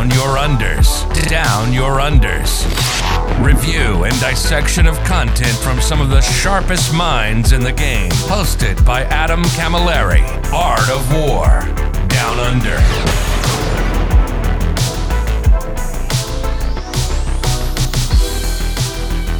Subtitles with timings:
[0.00, 1.28] Down your unders.
[1.28, 2.64] Down your unders.
[3.44, 8.10] Review and dissection of content from some of the sharpest minds in the game.
[8.10, 10.22] Hosted by Adam Camilleri.
[10.54, 11.60] Art of War.
[12.08, 12.78] Down Under.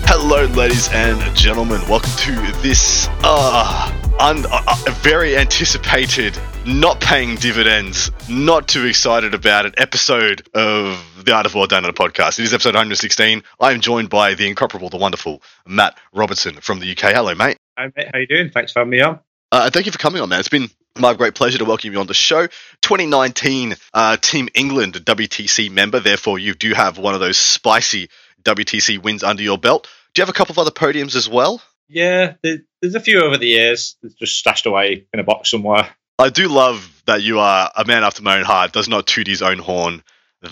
[0.06, 1.80] Hello, ladies and gentlemen.
[1.88, 9.66] Welcome to this uh, un- uh, very anticipated, not paying dividends, not too excited about
[9.66, 12.38] an episode of the Art of War Down on the podcast.
[12.38, 13.42] It is episode 116.
[13.58, 17.14] I am joined by the incomparable, the wonderful Matt Robertson from the UK.
[17.14, 17.56] Hello, mate.
[17.78, 18.08] Hi, mate.
[18.12, 18.50] How are you doing?
[18.50, 19.20] Thanks for having me on.
[19.50, 20.40] Uh, thank you for coming on, man.
[20.40, 20.68] It's been
[20.98, 22.46] my great pleasure to welcome you on the show.
[22.82, 25.98] 2019 uh, Team England WTC member.
[25.98, 28.10] Therefore, you do have one of those spicy
[28.42, 29.88] WTC wins under your belt.
[30.12, 31.62] Do you have a couple of other podiums as well?
[31.88, 33.96] Yeah, there's a few over the years.
[34.02, 35.88] It's just stashed away in a box somewhere.
[36.20, 38.72] I do love that you are a man after my own heart.
[38.72, 40.02] Does not toot his own horn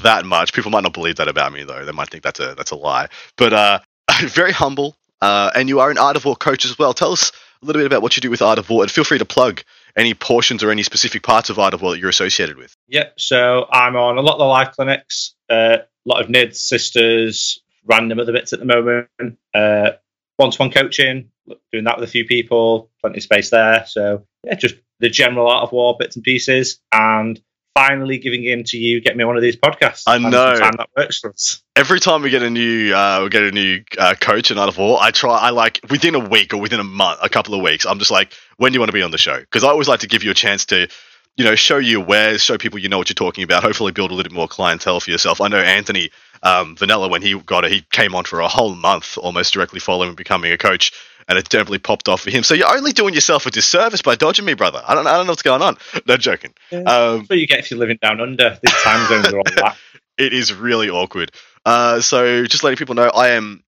[0.02, 0.54] that much.
[0.54, 1.84] People might not believe that about me, though.
[1.84, 3.08] They might think that's a that's a lie.
[3.36, 3.80] But uh,
[4.22, 6.94] very humble, uh, and you are an Art of War coach as well.
[6.94, 9.04] Tell us a little bit about what you do with Art of War, and feel
[9.04, 9.62] free to plug
[9.94, 12.74] any portions or any specific parts of Art of War that you're associated with.
[12.86, 16.56] Yeah, so I'm on a lot of the live clinics, uh, a lot of NIDS,
[16.56, 19.08] sisters, random other bits at the moment.
[19.52, 19.90] Uh,
[20.38, 21.30] one-to-one coaching,
[21.72, 23.84] doing that with a few people, plenty of space there.
[23.86, 27.40] So yeah, just the general art of war bits and pieces, and
[27.74, 30.04] finally giving in to you, get me one of these podcasts.
[30.06, 30.56] I know.
[30.56, 31.62] that works for us.
[31.76, 34.68] Every time we get a new uh, we get a new uh, coach in Art
[34.68, 35.36] of War, I try.
[35.36, 37.84] I like within a week or within a month, a couple of weeks.
[37.84, 39.38] I'm just like, when do you want to be on the show?
[39.38, 40.88] Because I always like to give you a chance to,
[41.36, 43.64] you know, show you where, show people you know what you're talking about.
[43.64, 45.40] Hopefully, build a little bit more clientele for yourself.
[45.40, 46.10] I know Anthony
[46.42, 49.80] um, Vanilla when he got it, he came on for a whole month, almost directly
[49.80, 50.92] following becoming a coach,
[51.28, 52.42] and it definitely popped off for him.
[52.42, 54.82] So you're only doing yourself a disservice by dodging me, brother.
[54.86, 55.76] I don't, I don't know what's going on.
[56.06, 56.54] No joking.
[56.72, 58.58] Um, That's what you get if you're living down under.
[58.62, 59.76] These time zones are all that.
[60.16, 61.32] it is really awkward.
[61.66, 63.62] Uh, so just letting people know, I am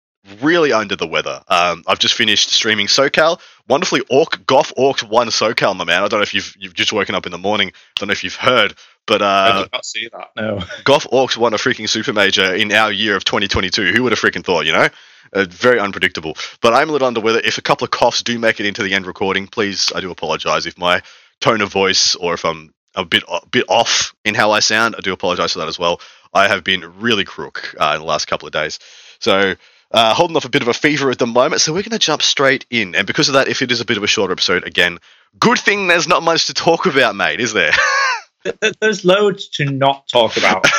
[0.42, 1.40] really under the weather.
[1.48, 3.40] Um, I've just finished streaming SoCal.
[3.68, 6.02] Wonderfully, Orc Goff Orks won SoCal, my man.
[6.02, 7.68] I don't know if you've you've just woken up in the morning.
[7.68, 8.74] I don't know if you've heard,
[9.06, 10.30] but I uh, did not see that.
[10.36, 10.62] No.
[10.84, 13.92] Goff Orks won a freaking super major in our year of 2022.
[13.92, 14.66] Who would have freaking thought?
[14.66, 14.88] You know,
[15.32, 16.36] uh, very unpredictable.
[16.60, 17.40] But I'm a little under weather.
[17.42, 20.10] If a couple of coughs do make it into the end recording, please, I do
[20.10, 21.02] apologize if my
[21.40, 24.96] tone of voice or if I'm a bit a bit off in how I sound.
[24.96, 26.00] I do apologize for that as well.
[26.34, 28.78] I have been really crook uh, in the last couple of days,
[29.20, 29.54] so.
[29.92, 31.98] Uh, holding off a bit of a fever at the moment, so we're going to
[32.00, 32.96] jump straight in.
[32.96, 34.98] And because of that, if it is a bit of a shorter episode, again,
[35.38, 37.70] good thing there's not much to talk about, mate, is there?
[38.46, 40.66] Th- th- There's loads to not talk about.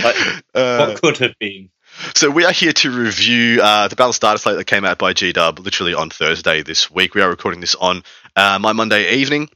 [0.00, 0.16] Like,
[0.54, 1.70] Uh, what could have been?
[2.14, 5.12] So we are here to review uh, the balanced data slate that came out by
[5.14, 7.14] GW literally on Thursday this week.
[7.14, 8.04] We are recording this on
[8.36, 9.48] uh, my Monday evening.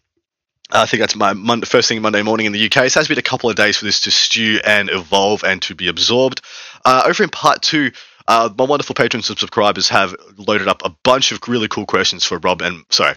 [0.72, 2.72] I think that's my Monday, first thing Monday morning in the UK.
[2.74, 5.62] So it has been a couple of days for this to stew and evolve and
[5.62, 6.40] to be absorbed.
[6.84, 7.92] Uh, over in part two,
[8.26, 12.24] uh, my wonderful patrons and subscribers have loaded up a bunch of really cool questions
[12.24, 13.14] for Rob and sorry,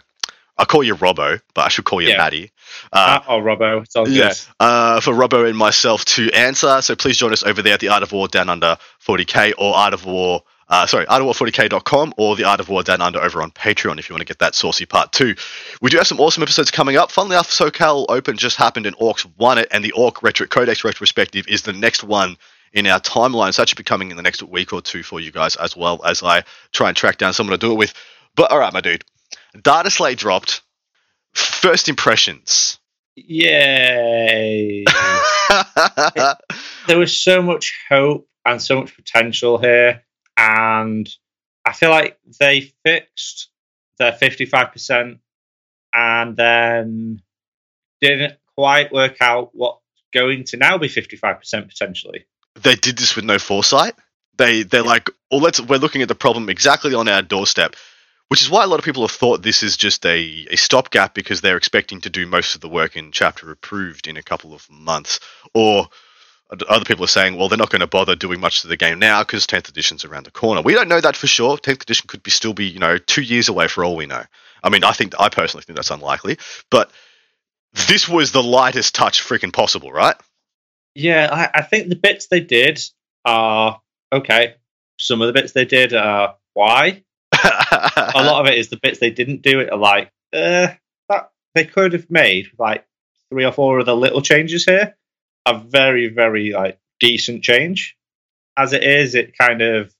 [0.58, 2.18] I call you Robbo, but I should call you Yeah.
[2.18, 2.52] Maddie.
[2.92, 3.84] Uh, oh, Robbo.
[3.84, 6.82] It's all yeah, uh, for Robbo and myself to answer.
[6.82, 9.76] So please join us over there at the Art of War Down Under 40k or
[9.76, 13.52] Art of War, uh, sorry, artofwar40k.com or the Art of War Down Under over on
[13.52, 15.36] Patreon if you want to get that saucy part two.
[15.82, 17.12] We do have some awesome episodes coming up.
[17.12, 20.84] Funnily enough, SoCal Open just happened and Orks won it, and the Ork Retro Codex
[20.84, 22.38] retrospective is the next one
[22.74, 23.54] in our timeline.
[23.54, 25.76] So that should be coming in the next week or two for you guys as
[25.76, 27.94] well as I try and track down someone to do it with.
[28.36, 29.04] But all right, my dude,
[29.60, 30.62] Data Slate dropped.
[31.36, 32.80] First impressions.
[33.16, 34.84] Yay.
[36.88, 40.04] there was so much hope and so much potential here.
[40.38, 41.10] And
[41.66, 43.50] I feel like they fixed
[43.98, 45.20] their 55%
[45.94, 47.22] and then
[48.02, 49.82] didn't quite work out what's
[50.14, 52.26] going to now be 55% potentially.
[52.62, 53.96] they did this with no foresight.
[54.38, 57.76] They they're like, well, let's we're looking at the problem exactly on our doorstep,
[58.30, 61.14] which is why a lot of people have thought this is just a, a stopgap
[61.14, 64.54] because they're expecting to do most of the work in chapter approved in a couple
[64.54, 65.20] of months,
[65.54, 65.88] or
[66.70, 69.00] other people are saying, well, they're not going to bother doing much to the game
[69.00, 70.62] now because 10th edition's around the corner.
[70.62, 71.58] We don't know that for sure.
[71.58, 74.24] 10th edition could be still be you know two years away for all we know.
[74.64, 76.38] I mean, I think I personally think that's unlikely,
[76.72, 76.92] but
[77.88, 80.16] this was the lightest touch freaking possible, right?
[80.96, 82.82] Yeah, I, I think the bits they did
[83.26, 83.82] are
[84.12, 84.56] okay.
[84.98, 87.04] Some of the bits they did are why.
[87.46, 90.68] A lot of it is the bits they didn't do it are like uh,
[91.10, 92.86] that they could have made like
[93.30, 94.96] three or four of the little changes here
[95.46, 97.96] a very very like decent change
[98.58, 99.94] as it is it kind of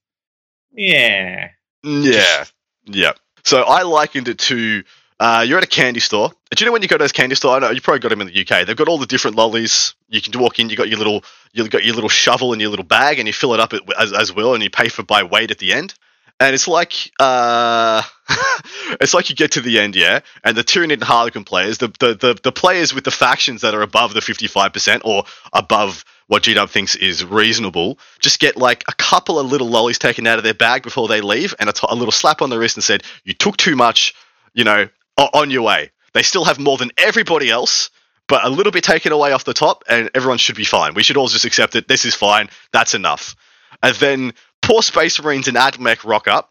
[0.72, 1.50] yeah
[1.84, 2.44] Yeah,
[2.86, 3.12] yeah.
[3.44, 4.82] So I likened it to
[5.18, 6.28] Uh, you're at a candy store.
[6.28, 7.56] Do you know when you go to those candy store?
[7.56, 8.66] I know you probably got them in the UK.
[8.66, 9.94] They've got all the different lollies.
[10.08, 10.68] You can walk in.
[10.68, 13.32] You got your little, you got your little shovel and your little bag, and you
[13.32, 15.94] fill it up as as well, and you pay for by weight at the end.
[16.38, 18.02] And it's like, uh,
[19.00, 21.88] it's like you get to the end, yeah, and the Tyranid and Harlequin players, the,
[21.98, 26.42] the the the players with the factions that are above the 55% or above what
[26.42, 30.44] GW thinks is reasonable, just get like a couple of little lollies taken out of
[30.44, 32.84] their bag before they leave, and a, t- a little slap on the wrist and
[32.84, 34.14] said, "You took too much,
[34.52, 37.90] you know, on your way." They still have more than everybody else,
[38.28, 40.94] but a little bit taken away off the top, and everyone should be fine.
[40.94, 41.88] We should all just accept it.
[41.88, 42.50] This is fine.
[42.72, 43.36] That's enough.
[43.82, 44.34] And then
[44.66, 46.50] poor Space Marines and AdMech rock up,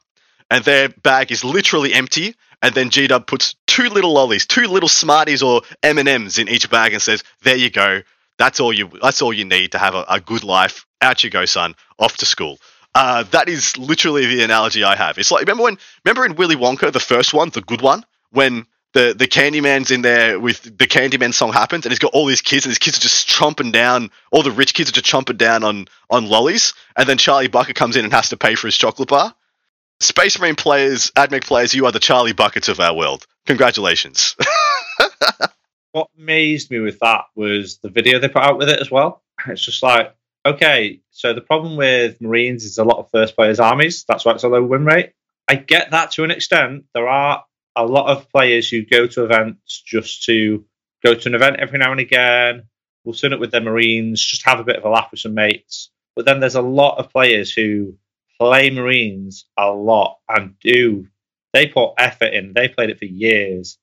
[0.49, 2.35] and their bag is literally empty.
[2.61, 6.39] And then G Dub puts two little lollies, two little Smarties or M and M's
[6.39, 8.01] in each bag, and says, "There you go.
[8.37, 8.89] That's all you.
[9.01, 10.85] That's all you need to have a, a good life.
[11.01, 11.75] Out you go, son.
[11.99, 12.57] Off to school."
[12.95, 15.17] Uh, that is literally the analogy I have.
[15.17, 18.65] It's like remember when remember in Willy Wonka, the first one, the good one, when
[18.95, 22.41] the the Candyman's in there with the Candyman song happens, and he's got all these
[22.41, 24.09] kids, and his kids are just chomping down.
[24.31, 27.75] All the rich kids are just chomping down on on lollies, and then Charlie Bucket
[27.75, 29.35] comes in and has to pay for his chocolate bar.
[29.99, 33.27] Space Marine players, AdMech players, you are the Charlie Buckets of our world.
[33.45, 34.35] Congratulations.
[35.91, 39.21] what amazed me with that was the video they put out with it as well.
[39.47, 40.15] It's just like,
[40.45, 44.05] okay, so the problem with Marines is a lot of first players armies.
[44.07, 45.11] That's why it's a low win rate.
[45.47, 46.85] I get that to an extent.
[46.93, 47.43] There are
[47.75, 50.65] a lot of players who go to events just to
[51.03, 52.63] go to an event every now and again.
[53.03, 55.35] We'll turn up with their Marines, just have a bit of a laugh with some
[55.35, 55.91] mates.
[56.15, 57.95] But then there's a lot of players who
[58.39, 61.07] play Marines a lot and do.
[61.53, 62.53] They put effort in.
[62.53, 63.77] They played it for years,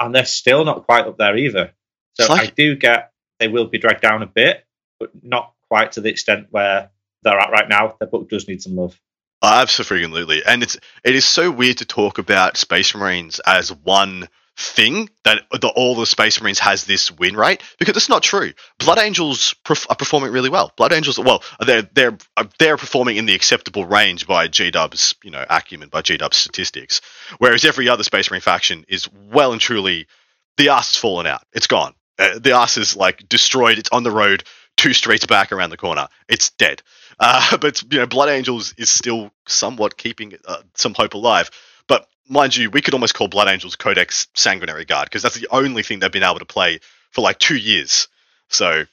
[0.00, 1.72] and they're still not quite up there either.
[2.14, 4.64] So like- I do get they will be dragged down a bit,
[4.98, 6.90] but not quite to the extent where
[7.22, 7.96] they're at right now.
[7.98, 8.98] Their book does need some love.
[9.44, 15.10] Absolutely, and it's it is so weird to talk about Space Marines as one thing
[15.24, 18.52] that the, all the Space Marines has this win rate because it's not true.
[18.78, 20.72] Blood Angels are performing really well.
[20.76, 22.16] Blood Angels, well, they're they're
[22.58, 26.36] they're performing in the acceptable range by G Dub's you know acumen by G Dub's
[26.36, 27.00] statistics,
[27.38, 30.06] whereas every other Space Marine faction is well and truly
[30.56, 31.42] the ass has fallen out.
[31.52, 31.94] It's gone.
[32.18, 33.78] Uh, the ass is like destroyed.
[33.78, 34.44] It's on the road
[34.76, 36.08] two streets back around the corner.
[36.28, 36.82] It's dead.
[37.18, 41.50] Uh, but you know, Blood Angels is still somewhat keeping uh, some hope alive.
[41.86, 45.48] But mind you, we could almost call Blood Angels Codex Sanguinary Guard because that's the
[45.50, 46.80] only thing they've been able to play
[47.10, 48.08] for like two years.
[48.48, 48.84] So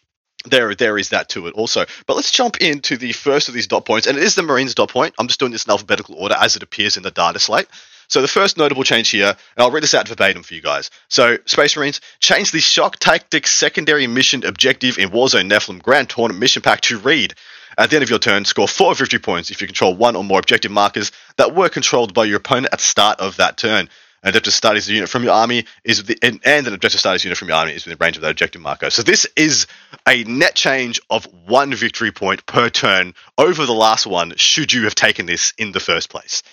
[0.46, 1.86] there, there is that to it also.
[2.08, 4.76] But let's jump into the first of these dot points, and it is the Marines
[4.76, 5.16] dot point.
[5.20, 7.68] I'm just doing this in alphabetical order as it appears in the data slate.
[8.12, 10.92] So the first notable change here, and I'll read this out verbatim for you guys.
[11.08, 16.42] So Space Marines change the Shock Tactics secondary mission objective in Warzone Nephilim Grand Tournament
[16.42, 17.36] mission pack to read.
[17.78, 20.18] At the end of your turn, score 4 of 50 points if you control one
[20.18, 23.56] or more objective markers that were controlled by your opponent at the start of that
[23.56, 23.88] turn.
[24.24, 27.38] An objective status unit from your army is the, and, and an objective status unit
[27.38, 28.90] from your army is within range of that objective marker.
[28.90, 29.68] So this is
[30.06, 34.36] a net change of one victory point per turn over the last one.
[34.36, 36.44] Should you have taken this in the first place?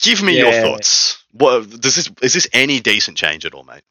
[0.00, 0.44] Give me yeah.
[0.44, 1.24] your thoughts.
[1.32, 3.82] What does this is this any decent change at all, mate?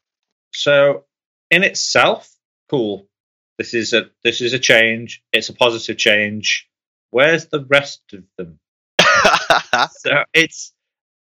[0.52, 1.04] So,
[1.50, 2.30] in itself,
[2.70, 3.08] cool.
[3.58, 5.22] This is a this is a change.
[5.32, 6.68] It's a positive change.
[7.10, 8.58] Where's the rest of them?
[9.90, 10.72] so it's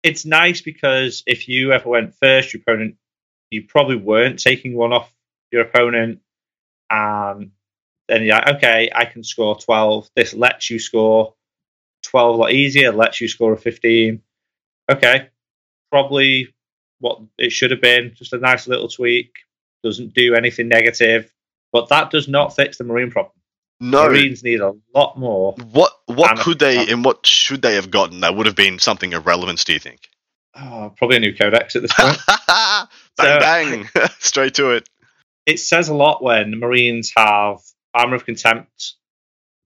[0.01, 2.95] it's nice because if you ever went first, your opponent
[3.51, 5.13] you probably weren't taking one off
[5.51, 6.19] your opponent,
[6.89, 7.51] and
[8.07, 10.09] then you're like, okay, I can score twelve.
[10.15, 11.35] This lets you score
[12.01, 12.91] twelve a lot easier.
[12.91, 14.21] Lets you score a fifteen
[14.89, 15.29] okay,
[15.91, 16.53] probably
[16.99, 19.31] what it should have been, just a nice little tweak.
[19.83, 21.31] Doesn't do anything negative,
[21.73, 23.33] but that does not fix the marine problem.
[23.79, 25.55] No, Marines need a lot more.
[25.71, 29.13] What what could they and what should they have gotten that would have been something
[29.13, 29.65] of relevance?
[29.65, 30.07] Do you think?
[30.55, 32.17] Oh, probably a new codex at this point.
[32.47, 32.87] bang
[33.19, 34.87] so, bang, straight to it.
[35.45, 37.59] It says a lot when Marines have
[37.93, 38.93] armor of contempt.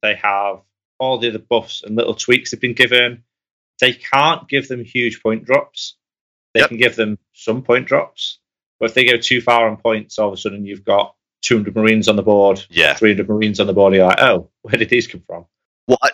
[0.01, 0.61] They have
[0.99, 3.23] all the other buffs and little tweaks they've been given.
[3.79, 5.95] They can't give them huge point drops.
[6.53, 6.69] They yep.
[6.69, 8.39] can give them some point drops,
[8.79, 11.75] but if they go too far on points, all of a sudden you've got 200
[11.75, 13.93] Marines on the board, yeah, 300 Marines on the board.
[13.93, 15.45] You're like, oh, where did these come from?
[15.87, 16.11] Well, I,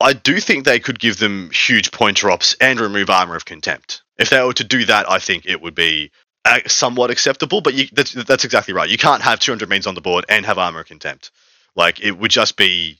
[0.00, 4.02] I do think they could give them huge point drops and remove armor of contempt.
[4.18, 6.10] If they were to do that, I think it would be
[6.44, 7.60] uh, somewhat acceptable.
[7.60, 8.88] But you, that's, that's exactly right.
[8.88, 11.30] You can't have 200 Marines on the board and have armor of contempt.
[11.76, 12.98] Like it would just be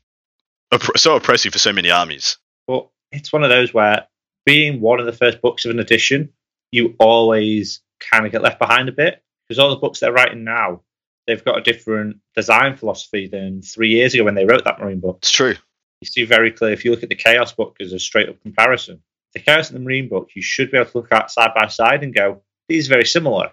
[0.73, 2.39] opp- so oppressive for so many armies.
[2.67, 4.07] Well, it's one of those where
[4.47, 6.31] being one of the first books of an edition,
[6.71, 10.45] you always kind of get left behind a bit because all the books they're writing
[10.45, 10.83] now,
[11.27, 15.01] they've got a different design philosophy than three years ago when they wrote that Marine
[15.01, 15.19] book.
[15.23, 15.55] It's true.
[16.01, 18.41] You see very clear if you look at the Chaos book as a straight up
[18.41, 19.03] comparison,
[19.35, 21.67] the Chaos and the Marine book, you should be able to look at side by
[21.69, 23.51] side and go, these are very similar.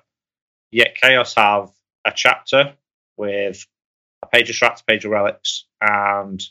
[0.71, 1.69] Yet Chaos have
[2.05, 2.73] a chapter
[3.17, 3.65] with
[4.23, 6.41] a page of strats, a page of relics, and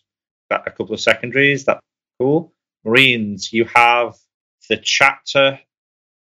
[0.51, 1.65] a couple of secondaries.
[1.65, 1.81] That's
[2.21, 2.53] cool.
[2.87, 4.15] Marines, you have
[4.69, 5.59] the chapter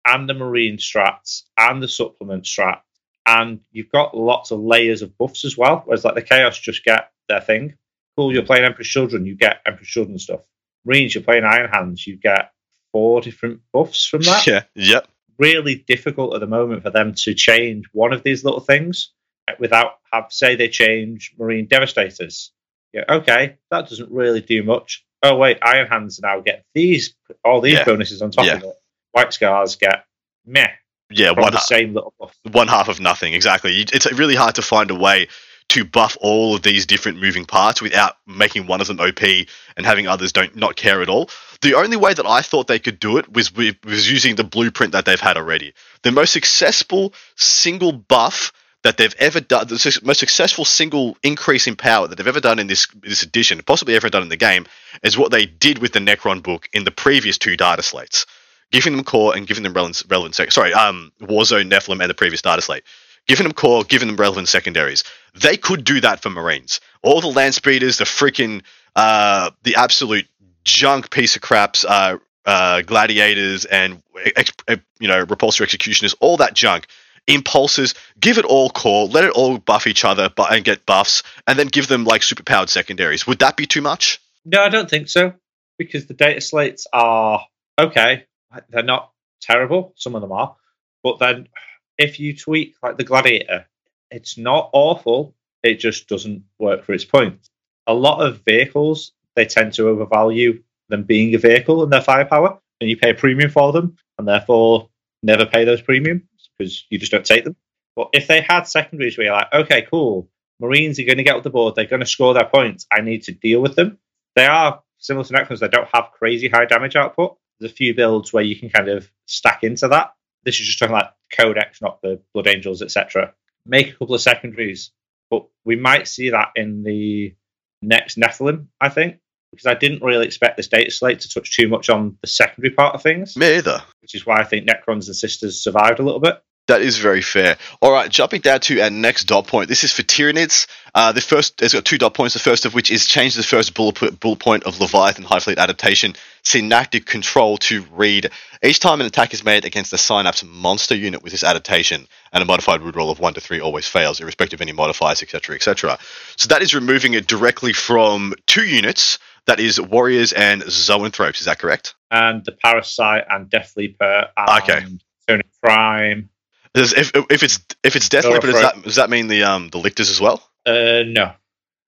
[0.07, 2.81] and the marine strats and the supplement strat,
[3.26, 5.83] and you've got lots of layers of buffs as well.
[5.85, 7.75] Whereas like the chaos just get their thing.
[8.16, 10.40] Cool, you're playing Emperor's Children, you get Emperor's Children stuff.
[10.85, 12.52] Marines, you're playing Iron Hands, you get
[12.92, 14.47] four different buffs from that.
[14.47, 14.62] Yeah.
[14.75, 15.09] Yep.
[15.38, 19.12] Really difficult at the moment for them to change one of these little things
[19.59, 22.52] without have say they change Marine Devastators.
[22.92, 25.04] Yeah, okay, that doesn't really do much.
[25.23, 27.14] Oh wait, Iron Hands now get these
[27.45, 27.85] all these Yeah.
[27.85, 28.55] bonuses on top Yeah.
[28.55, 28.75] of it.
[29.12, 30.05] White Scars get
[30.47, 30.69] meh
[31.11, 31.31] Yeah.
[31.33, 32.35] One the same little buff.
[32.50, 33.35] one half of nothing.
[33.35, 33.81] Exactly.
[33.93, 35.29] It's really hard to find a way
[35.69, 39.87] to buff all of these different moving parts without making one of them OP and
[39.87, 41.31] having others don't not care at all.
[41.62, 44.45] The only way that I thought they could do it was with, was using the
[44.45, 45.73] blueprint that they've had already.
[46.02, 51.76] The most successful single buff that they've ever done, the most successful single increase in
[51.76, 54.66] power that they've ever done in this this edition, possibly ever done in the game,
[55.02, 58.26] is what they did with the Necron book in the previous two data slates,
[58.70, 62.14] giving them core and giving them relevant, relevant sec- sorry, um, Warzone, Nephilim, and the
[62.14, 62.82] previous data slate,
[63.28, 65.04] giving them core, giving them relevant secondaries.
[65.34, 66.80] They could do that for Marines.
[67.02, 68.62] All the land speeders, the freaking,
[68.96, 70.26] uh, the absolute
[70.64, 74.02] junk piece of craps, uh, uh, gladiators and
[74.36, 74.52] ex-
[74.98, 76.86] you know repulsor executioners, all that junk.
[77.29, 81.23] Impulsors, give it all core, let it all buff each other, but and get buffs,
[81.47, 83.26] and then give them like superpowered secondaries.
[83.26, 84.21] Would that be too much?
[84.45, 85.33] No, I don't think so
[85.79, 87.47] because the data slates are
[87.79, 88.25] okay.
[88.71, 89.95] They're not terrible.
[89.97, 90.57] Some of them are,
[91.02, 91.49] but then
[91.97, 93.67] if you tweak like the gladiator,
[94.11, 95.35] it's not awful.
[95.62, 97.38] It just doesn't work for its point.
[97.87, 102.59] A lot of vehicles they tend to overvalue them being a vehicle and their firepower,
[102.81, 104.88] and you pay a premium for them, and therefore
[105.23, 106.23] never pay those premiums
[106.59, 107.56] because you just don't take them.
[107.97, 110.28] But if they had secondaries where you're like, okay, cool,
[110.61, 113.00] Marines are going to get up the board, they're going to score their points, I
[113.00, 113.99] need to deal with them.
[114.35, 117.37] They are similar to Necrons, they don't have crazy high damage output.
[117.61, 120.14] There's a few builds where you can kind of stack into that.
[120.44, 123.35] This is just talking like Codex, not the Blood Angels, etc.
[123.66, 124.90] Make a couple of secondaries,
[125.30, 127.35] but we might see that in the
[127.80, 129.18] next Nephilim, I think,
[129.52, 132.75] because I didn't really expect this data slate to touch too much on the secondary
[132.75, 133.82] part of things, Me either.
[134.00, 136.42] which is why I think Necrons and Sisters survived a little bit.
[136.68, 137.56] That is very fair.
[137.80, 139.68] All right, jumping down to our next dot point.
[139.68, 140.68] This is for Tyranids.
[140.94, 142.35] Uh, the first, it's got two dot points.
[142.35, 145.59] The first of which is change the first bullet, bullet point of Leviathan Hive Fleet
[145.59, 148.30] adaptation synaptic control to read
[148.64, 152.42] each time an attack is made against a synapse monster unit with this adaptation, and
[152.42, 155.56] a modified root roll of one to three always fails, irrespective of any modifiers, etc.,
[155.56, 155.99] etc.
[156.37, 159.18] So that is removing it directly from two units.
[159.46, 161.40] That is warriors and zoanthropes.
[161.40, 161.94] Is that correct?
[162.11, 164.84] And the Parasite and Death Leaper and Okay.
[165.26, 166.28] Tony Prime.
[166.75, 169.78] If, if it's if it's Death Leaper, does that does that mean the um the
[169.78, 170.42] lictors as well?
[170.64, 171.32] Uh, no,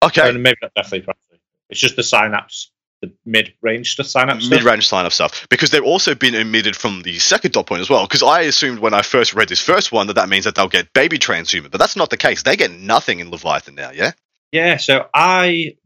[0.03, 0.29] Okay.
[0.29, 1.11] Uh, maybe not Death Leaper.
[1.13, 1.41] Actually.
[1.71, 2.71] It's just the synapse,
[3.01, 4.45] the mid-range stuff, synapse.
[4.47, 4.59] stuff.
[4.59, 8.05] mid-range synapse stuff because they've also been omitted from the second dot point as well
[8.07, 10.69] because i assumed when i first read this first one that that means that they'll
[10.69, 14.13] get baby transhuman but that's not the case they get nothing in leviathan now yeah
[14.53, 15.77] Yeah, so I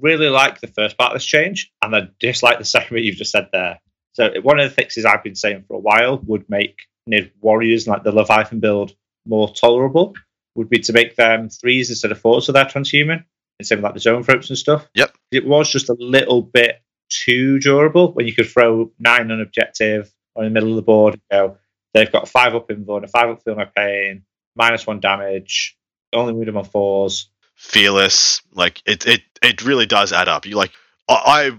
[0.00, 3.16] really like the first part of this change, and I dislike the second bit you've
[3.16, 3.80] just said there.
[4.12, 7.86] So one of the fixes I've been saying for a while would make Nid warriors
[7.86, 8.94] like the Leviathan build
[9.26, 10.14] more tolerable.
[10.56, 13.24] Would be to make them threes instead of fours, so they're transhuman,
[13.58, 14.88] instead of like the zoanthropes and stuff.
[14.94, 15.16] Yep.
[15.32, 20.12] It was just a little bit too durable when you could throw nine on objective
[20.34, 21.20] or in the middle of the board.
[21.32, 21.56] You know,
[21.92, 24.24] they've got a five up in invuln, a five up feel no pain,
[24.54, 25.76] minus one damage,
[26.12, 27.30] only move them on fours.
[27.64, 30.46] Fearless like it it it really does add up.
[30.46, 30.72] You like
[31.08, 31.52] I,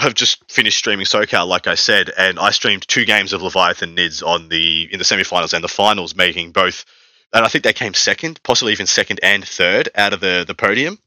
[0.00, 3.94] have just finished streaming SoCal, like I said, and I streamed two games of Leviathan
[3.94, 6.84] Nids on the in the semifinals and the finals, making both,
[7.32, 10.54] and I think they came second, possibly even second and third out of the the
[10.54, 10.98] podium,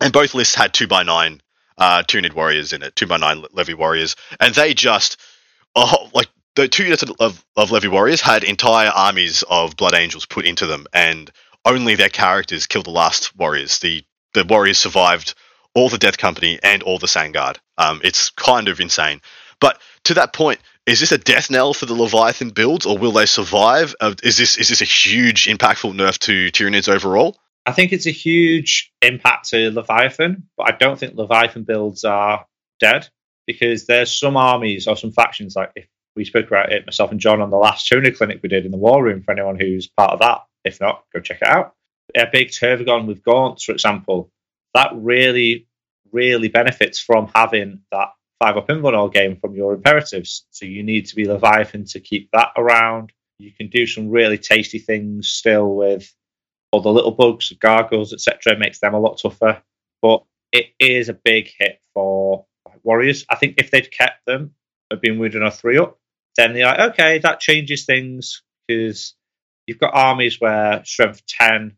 [0.00, 1.40] and both lists had two by nine
[1.78, 5.18] uh, two Nid warriors in it, two by nine Levy warriors, and they just
[5.74, 10.26] oh, like the two units of, of Levy warriors had entire armies of Blood Angels
[10.26, 11.30] put into them, and
[11.66, 13.78] only their characters killed the last warriors.
[13.80, 15.34] The the warriors survived
[15.74, 17.56] all the Death Company and all the Sangard.
[17.76, 19.20] Um, it's kind of insane.
[19.60, 23.12] But to that point, is this a death knell for the Leviathan builds, or will
[23.12, 23.94] they survive?
[24.00, 27.36] Uh, is this is this a huge, impactful nerf to Tyranids overall?
[27.66, 32.46] I think it's a huge impact to Leviathan, but I don't think Leviathan builds are
[32.78, 33.08] dead
[33.46, 37.20] because there's some armies or some factions like if we spoke about it myself and
[37.20, 39.88] John on the last tuner clinic we did in the war room for anyone who's
[39.88, 40.42] part of that.
[40.66, 41.74] If not, go check it out.
[42.16, 44.30] A big Tervigon with Gaunts, for example,
[44.74, 45.66] that really,
[46.12, 48.08] really benefits from having that
[48.38, 50.46] five up invuln all game from your imperatives.
[50.50, 53.12] So you need to be Leviathan to keep that around.
[53.38, 56.12] You can do some really tasty things still with
[56.72, 58.58] all the little bugs, gargoyles, etc.
[58.58, 59.62] Makes them a lot tougher.
[60.02, 62.46] But it is a big hit for
[62.82, 63.24] warriors.
[63.30, 64.54] I think if they'd kept them,
[64.90, 65.98] have been wounded on a three up,
[66.36, 69.14] then they're like, okay, that changes things because
[69.66, 71.76] you've got armies where strength 10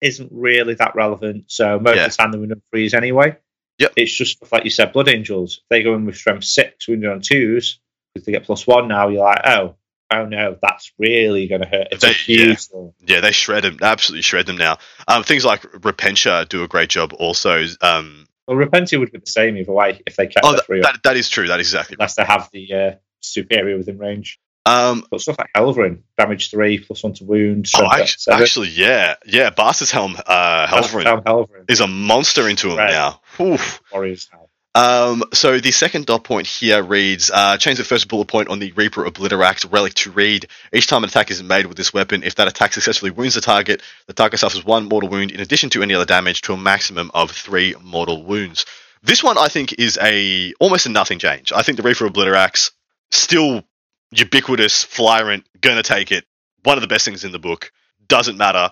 [0.00, 1.44] isn't really that relevant.
[1.48, 2.06] So most Yeah.
[2.06, 3.36] of the time they're on threes anyway.
[3.78, 3.92] Yep.
[3.96, 5.58] It's just stuff like you said, Blood Angels.
[5.62, 7.78] If they go in with strength six, wounded on twos,
[8.14, 9.76] because they get plus one now, you're like, oh,
[10.10, 11.88] oh no, that's really going to hurt.
[11.90, 12.92] It's a They- huge thing.
[13.06, 14.78] Yeah, they shred them, absolutely shred them now.
[15.08, 17.64] Um, things like Repentia do a great job also.
[17.82, 20.66] Um, Well, Repentia would be the same either way if they kept oh, the that,
[20.66, 21.48] three that, that is true.
[21.48, 22.02] That is exactly right.
[22.02, 24.38] unless they have the uh, superior within range.
[24.66, 29.14] Um, But stuff like Helverin, damage three, plus one to wound, oh, actually, actually, yeah,
[29.24, 29.50] yeah.
[29.50, 32.90] Bastard's Helm, uh, That's Helverin Helverin, is a monster into him Right.
[32.90, 33.20] now.
[33.40, 33.80] Oof.
[33.92, 34.40] Warriors now.
[34.74, 38.58] Um, so the second dot point here reads, uh, change the first bullet point on
[38.58, 42.22] the Reaper Obliterax relic to read, each time an attack is made with this weapon,
[42.22, 45.70] if that attack successfully wounds the target, the target suffers one mortal wound in addition
[45.70, 48.66] to any other damage to a maximum of three mortal wounds.
[49.02, 51.52] This one I think is a almost a nothing change.
[51.52, 52.72] I think the Reaper Obliterax
[53.12, 53.62] still
[54.16, 56.24] ubiquitous, Flyrant, gonna take it.
[56.64, 57.72] One of the best things in the book.
[58.08, 58.70] Doesn't matter.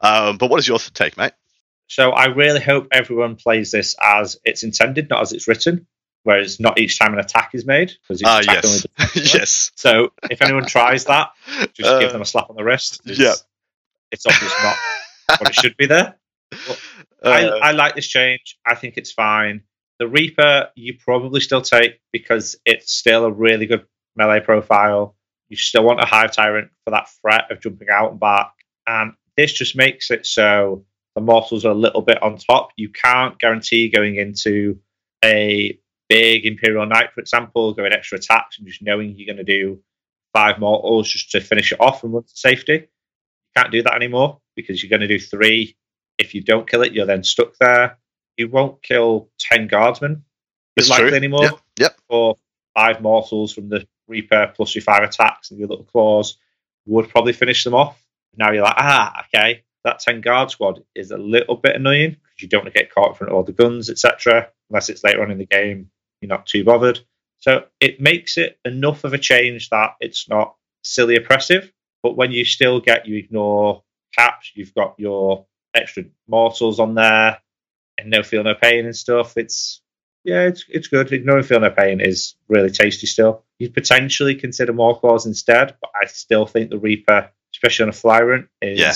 [0.00, 1.32] Um, but what is your take, mate?
[1.86, 5.86] So I really hope everyone plays this as it's intended, not as it's written.
[6.24, 7.92] Whereas not each time an attack is made,
[8.24, 8.64] Ah, attack yes.
[8.64, 9.40] only does one.
[9.40, 9.72] yes.
[9.74, 11.30] So if anyone tries that,
[11.74, 13.00] just Uh, give them a slap on the wrist.
[13.04, 13.34] It's, yeah.
[14.12, 14.76] it's obviously not
[15.40, 16.14] what it should be there.
[17.24, 18.56] I, Uh, I like this change.
[18.64, 19.62] I think it's fine.
[19.98, 23.84] The Reaper, you probably still take because it's still a really good
[24.16, 25.16] melee profile.
[25.48, 28.52] You still want a Hive Tyrant for that threat of jumping out and back.
[28.86, 32.70] And this just makes it so the mortals are a little bit on top.
[32.76, 34.78] You can't guarantee going into
[35.24, 35.78] a
[36.08, 39.80] big Imperial Knight, for example, going extra attacks and just knowing you're going to do
[40.34, 42.72] five mortals just to finish it off and run to safety.
[42.74, 42.88] You
[43.56, 45.76] can't do that anymore because you're going to do three.
[46.18, 47.98] If you don't kill it, you're then stuck there.
[48.36, 50.24] You won't kill 10 guardsmen
[50.76, 51.16] It's likely true.
[51.16, 51.42] anymore.
[51.42, 51.96] Yep, yep.
[52.08, 52.36] Or
[52.74, 56.38] five mortals from the Reaper plus your five attacks and your little claws
[56.86, 58.02] would probably finish them off.
[58.36, 62.42] Now you're like, ah, okay, that 10 guard squad is a little bit annoying because
[62.42, 64.48] you don't want to get caught in front of all the guns, etc.
[64.70, 67.00] Unless it's later on in the game, you're not too bothered.
[67.38, 71.72] So it makes it enough of a change that it's not silly oppressive.
[72.02, 73.82] But when you still get, you ignore
[74.16, 77.38] caps, you've got your extra mortals on there
[77.98, 79.36] and no feel, no pain and stuff.
[79.36, 79.81] It's
[80.24, 81.10] yeah, it's it's good.
[81.24, 83.44] No feel, no pain is really tasty still.
[83.58, 87.92] You'd potentially consider more claws instead, but I still think the Reaper, especially on a
[87.92, 88.94] Flyrant, is Yeah.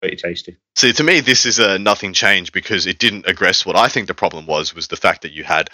[0.00, 0.56] pretty tasty.
[0.76, 4.06] See, to me, this is a nothing change because it didn't address what I think
[4.06, 5.70] the problem was was the fact that you had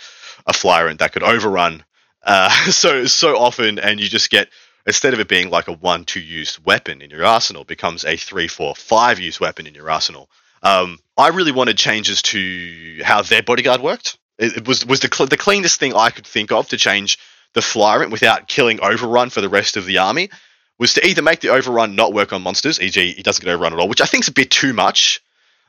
[0.47, 1.85] a Flyrant that could overrun
[2.23, 4.49] uh, so so often, and you just get
[4.87, 8.05] instead of it being like a one two use weapon in your arsenal, it becomes
[8.05, 10.31] a three four five use weapon in your arsenal.
[10.63, 14.19] Um, I really wanted changes to how their bodyguard worked.
[14.41, 17.19] It, was was the cl- the cleanest thing I could think of to change
[17.53, 20.31] the Flyrant without killing overrun for the rest of the army
[20.79, 23.75] was to either make the overrun not work on monsters, e.g., he doesn't get overrun
[23.75, 25.23] at all, which I think is a bit too much,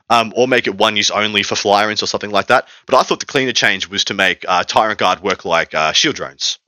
[0.08, 2.66] um, or make it one use only for Flyrants or something like that.
[2.86, 5.92] But I thought the cleaner change was to make uh, Tyrant Guard work like uh,
[5.92, 6.58] shield drones,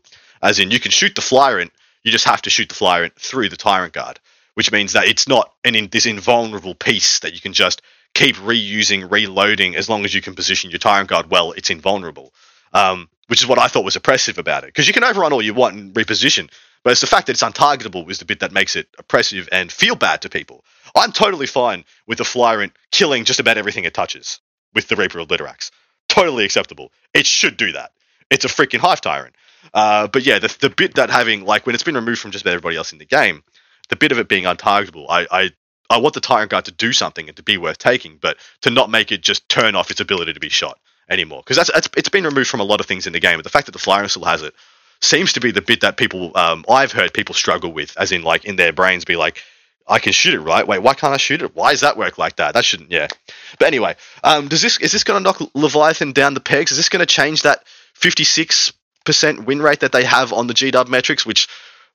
[0.43, 3.49] as in you can shoot the Flyrant, you just have to shoot the Flyrant through
[3.49, 4.21] the Tyrant Guard,
[4.53, 7.81] which means that it's not an in, this invulnerable piece that you can just
[8.14, 11.53] keep reusing, reloading as long as you can position your Tyrant Guard well.
[11.53, 12.33] It's invulnerable.
[12.72, 14.68] Um, which is what I thought was oppressive about it.
[14.68, 16.50] Because you can overrun all you want and reposition,
[16.83, 19.72] but it's the fact that it's untargetable is the bit that makes it oppressive and
[19.72, 20.64] feel bad to people.
[20.94, 24.40] I'm totally fine with the Flyrant killing just about everything it touches
[24.74, 25.70] with the Reaper Obliterax.
[26.09, 26.92] Totally acceptable.
[27.14, 27.92] It should do that.
[28.31, 29.35] It's a freaking Hive Tyrant.
[29.72, 32.44] Uh, but yeah, the, the bit that having, like, when it's been removed from just
[32.44, 33.42] about everybody else in the game,
[33.88, 35.50] the bit of it being untargetable, I, I,
[35.90, 38.70] I want the Tyrant Guard to do something and to be worth taking, but to
[38.70, 41.42] not make it just turn off its ability to be shot anymore.
[41.44, 43.38] Because that's, that's it's been removed from a lot of things in the game.
[43.38, 44.55] But the fact that the Flyrant still has it
[45.01, 48.23] seems to be the bit that people um, I've heard people struggle with, as in
[48.23, 49.42] like in their brains be like,
[49.87, 50.66] I can shoot it, right?
[50.66, 51.55] Wait, why can't I shoot it?
[51.55, 52.55] Why does that work like that?
[52.55, 53.09] That shouldn't, yeah.
[53.59, 56.70] But anyway, um, does this is this going to knock Leviathan down the pegs?
[56.70, 58.73] Is this going to change that fifty six
[59.05, 61.27] percent win rate that they have on the GW metrics?
[61.27, 61.49] Which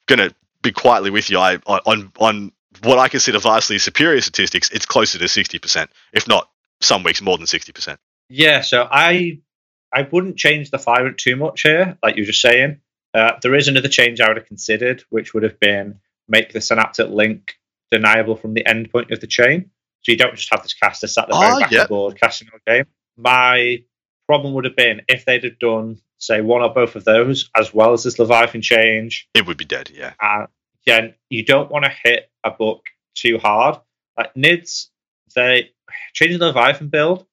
[0.06, 2.52] going to be quietly with you, I on on
[2.84, 6.50] what I consider vastly superior statistics, it's closer to sixty percent, if not
[6.82, 8.00] some weeks more than sixty percent.
[8.30, 9.40] Yeah, so I
[9.94, 12.80] I wouldn't change the Flyrant too much here, like you were just saying.
[13.14, 16.62] Uh, there is another change I would have considered, which would have been make the
[16.62, 17.56] synaptic link
[17.90, 19.72] deniable from the end point of the chain.
[20.02, 21.82] So you don't just have this caster sat at the very back yep.
[21.82, 22.86] of the board casting all game.
[23.18, 23.84] My
[24.28, 27.74] problem would have been if they'd have done, say, one or both of those, as
[27.74, 29.28] well as this Leviathan change.
[29.34, 30.14] It would be dead, yeah.
[30.20, 30.46] Uh,
[30.90, 33.78] again, you don't want to hit a book too hard.
[34.18, 34.88] Like NIDS,
[35.36, 35.70] they
[36.14, 37.26] changing the Leviathan build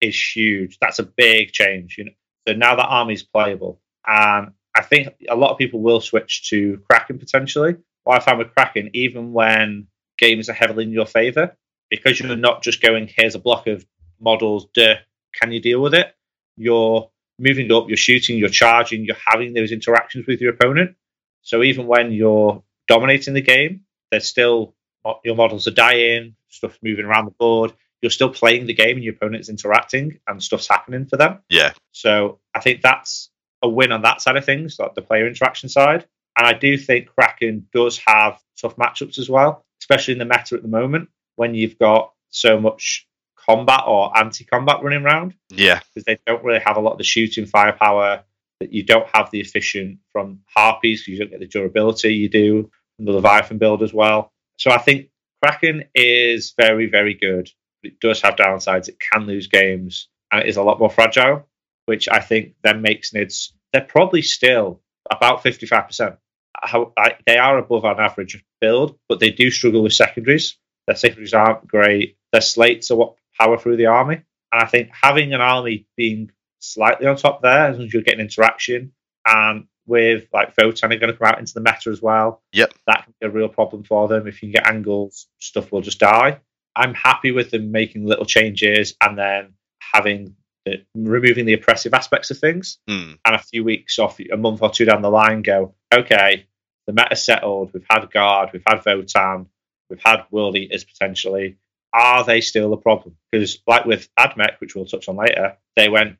[0.00, 0.78] is huge.
[0.80, 1.96] That's a big change.
[1.98, 2.12] You know,
[2.48, 6.80] so now that army's playable, and I think a lot of people will switch to
[6.88, 7.76] Kraken potentially.
[8.04, 11.56] What I found with Kraken, even when games are heavily in your favor,
[11.90, 13.84] because you're not just going, here's a block of
[14.20, 14.94] models, duh,
[15.40, 16.14] can you deal with it?
[16.56, 20.96] You're moving up, you're shooting, you're charging, you're having those interactions with your opponent.
[21.42, 24.74] So even when you're dominating the game, there's still
[25.24, 27.72] your models are dying, stuff moving around the board.
[28.00, 31.38] You're still playing the game, and your opponent's interacting, and stuff's happening for them.
[31.48, 31.72] Yeah.
[31.92, 33.30] So I think that's
[33.62, 36.06] a win on that side of things, like the player interaction side.
[36.36, 40.56] And I do think Kraken does have tough matchups as well, especially in the meta
[40.56, 45.34] at the moment when you've got so much combat or anti-combat running around.
[45.50, 45.80] Yeah.
[45.94, 48.24] Because they don't really have a lot of the shooting firepower.
[48.62, 52.70] That you don't have the efficient from harpies you don't get the durability you do
[52.96, 54.32] from the Leviathan build as well.
[54.56, 55.08] So I think
[55.42, 57.50] Kraken is very, very good.
[57.82, 58.88] It does have downsides.
[58.88, 61.48] It can lose games and it is a lot more fragile,
[61.86, 66.16] which I think then makes NIDS, they're probably still about 55%.
[66.54, 70.56] How, I, they are above an average build, but they do struggle with secondaries.
[70.86, 72.16] Their secondaries aren't great.
[72.30, 74.22] Their slates are what power through the army.
[74.52, 76.30] And I think having an army being
[76.62, 78.92] slightly on top there, as long as you're getting interaction,
[79.26, 82.42] and with like Votann are going to come out into the meta as well.
[82.52, 82.72] Yep.
[82.86, 84.26] That can be a real problem for them.
[84.26, 86.40] If you can get angles, stuff will just die.
[86.74, 92.30] I'm happy with them making little changes and then having the, removing the oppressive aspects
[92.30, 92.78] of things.
[92.88, 93.18] Mm.
[93.24, 96.46] And a few weeks off, a month or two down the line, go, okay,
[96.86, 97.72] the meta settled.
[97.74, 99.46] We've had guard, we've had Votann,
[99.90, 101.58] we've had World Eaters potentially.
[101.92, 103.16] Are they still a problem?
[103.30, 106.16] Because, like with AdMech, which we'll touch on later, they went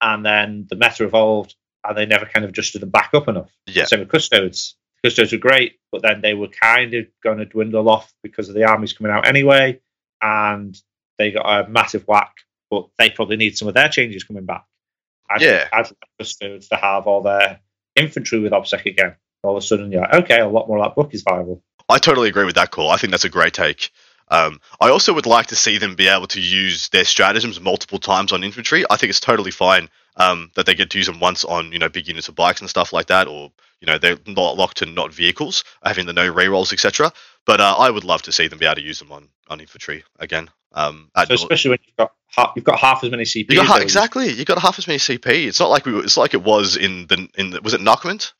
[0.00, 3.50] and then the meta evolved and they never kind of adjusted them back up enough.
[3.66, 3.84] Yeah.
[3.84, 4.76] Same with Custodes.
[5.04, 8.54] Custodes were great, but then they were kind of going to dwindle off because of
[8.54, 9.80] the armies coming out anyway,
[10.20, 10.78] and
[11.18, 12.34] they got a massive whack.
[12.70, 14.64] But they probably need some of their changes coming back.
[15.28, 15.68] I'd, Yeah.
[15.72, 17.60] I'd like Custodes to have all their
[17.96, 19.16] infantry with OBSEC again.
[19.42, 21.62] All of a sudden, you're like, okay, a lot more of that book is viable.
[21.88, 22.90] I totally agree with that call.
[22.90, 23.90] I think that's a great take.
[24.30, 27.98] Um, I also would like to see them be able to use their stratagems multiple
[27.98, 28.84] times on infantry.
[28.88, 31.78] I think it's totally fine um, that they get to use them once on you
[31.78, 34.78] know big units of bikes and stuff like that, or you know they're not locked
[34.78, 37.12] to not vehicles, having the no rerolls, etc.
[37.46, 39.60] But uh, I would love to see them be able to use them on, on
[39.60, 40.50] infantry again.
[40.72, 43.50] Um, So especially when you've got half, you've got half as many CP.
[43.50, 44.30] you got exactly.
[44.30, 45.46] you've got half as many CP.
[45.46, 45.92] It's not like we.
[45.92, 48.32] Were, it's like it was in the in the, was it Knockment?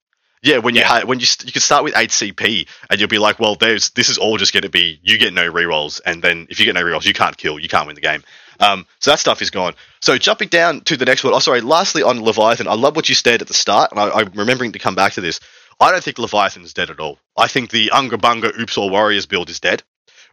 [0.43, 0.95] Yeah, when you Yeah.
[0.95, 3.57] had when you st- you could start with eight CP and you'll be like, well,
[3.57, 6.59] there's this is all just going to be you get no rerolls, and then if
[6.59, 8.23] you get no rerolls, you can't kill, you can't win the game.
[8.59, 9.75] Um, so that stuff is gone.
[10.01, 11.33] So jumping down to the next one.
[11.35, 11.61] Oh, sorry.
[11.63, 14.73] Lastly, on Leviathan, I love what you said at the start, and I, I'm remembering
[14.73, 15.41] to come back to this.
[15.79, 17.19] I don't think Leviathan's dead at all.
[17.39, 19.83] I think the Unga Bunga Oops All Warriors build is dead,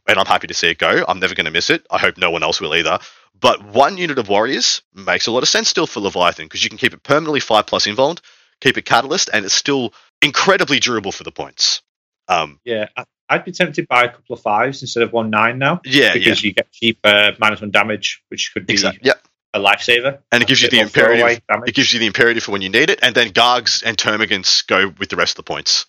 [0.06, 1.06] and I'm happy to see it go.
[1.08, 1.86] I'm never going to miss it.
[1.90, 3.00] I hope no one else will either.
[3.40, 6.70] But one unit of warriors makes a lot of sense still for Leviathan because you
[6.70, 8.20] can keep it permanently five plus invuln,
[8.62, 11.82] keep it catalyst, and it's still incredibly durable for the points.
[12.28, 12.88] Um, Yeah,
[13.30, 16.14] I'd be tempted by a couple of fives instead of one nine now yeah, yeah,
[16.14, 19.02] because you get cheaper minus one damage, which could be exactly.
[19.04, 19.14] Yeah,
[19.54, 20.20] a lifesaver.
[20.32, 21.42] and it gives you the imperative.
[21.66, 24.66] It gives you the imperative for when you need it, and then Gargs and Termagants
[24.66, 25.86] go with the rest of the points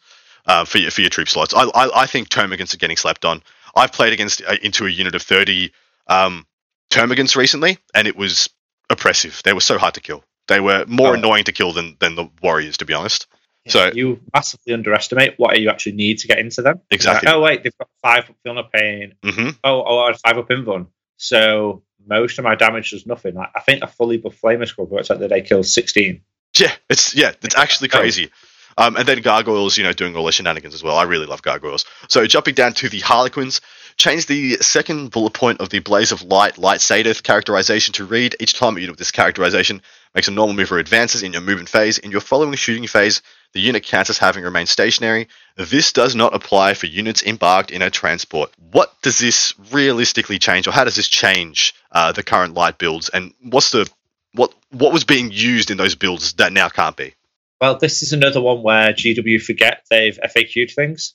[0.46, 1.54] uh, for your for your troop slots.
[1.54, 3.42] I I, I think Termagants are getting slapped on.
[3.74, 5.72] I've played against uh, into a unit of thirty
[6.06, 6.46] um,
[6.90, 8.48] Termagants recently, and it was
[8.90, 9.40] oppressive.
[9.44, 10.24] They were so hard to kill.
[10.48, 11.14] They were more Oh.
[11.14, 13.26] annoying to kill than than the warriors, to be honest.
[13.68, 16.80] So you massively underestimate what you actually need to get into them.
[16.90, 17.26] Exactly.
[17.28, 19.14] Like, oh wait, they've got five up No Pain.
[19.22, 20.86] hmm Oh, oh, I had five up Invuln.
[21.18, 23.34] So most of my damage does nothing.
[23.34, 26.22] Like, I think a fully buff Flamer Scrub works out that they kill sixteen.
[26.56, 28.30] yeah, it's yeah, it's actually crazy.
[28.78, 30.96] Um, and then gargoyles, you know, doing all the shenanigans as well.
[30.96, 31.84] I really love gargoyles.
[32.08, 33.60] So jumping down to the Harlequins,
[33.98, 38.36] change the second bullet point of the Blaze of Light Light Saedath characterization to read.
[38.38, 39.82] Each time a unit with this characterization
[40.14, 41.98] makes a normal move or advances in your movement phase.
[41.98, 45.28] In your following shooting phase, the unit counts as having remained stationary.
[45.56, 48.52] This does not apply for units embarked in a transport.
[48.70, 53.08] What does this realistically change, or how does this change uh, the current light builds?
[53.08, 53.90] And what's the
[54.32, 57.14] what what was being used in those builds that now can't be?
[57.60, 61.14] Well, this is another one where GW forget they've FAQ'd things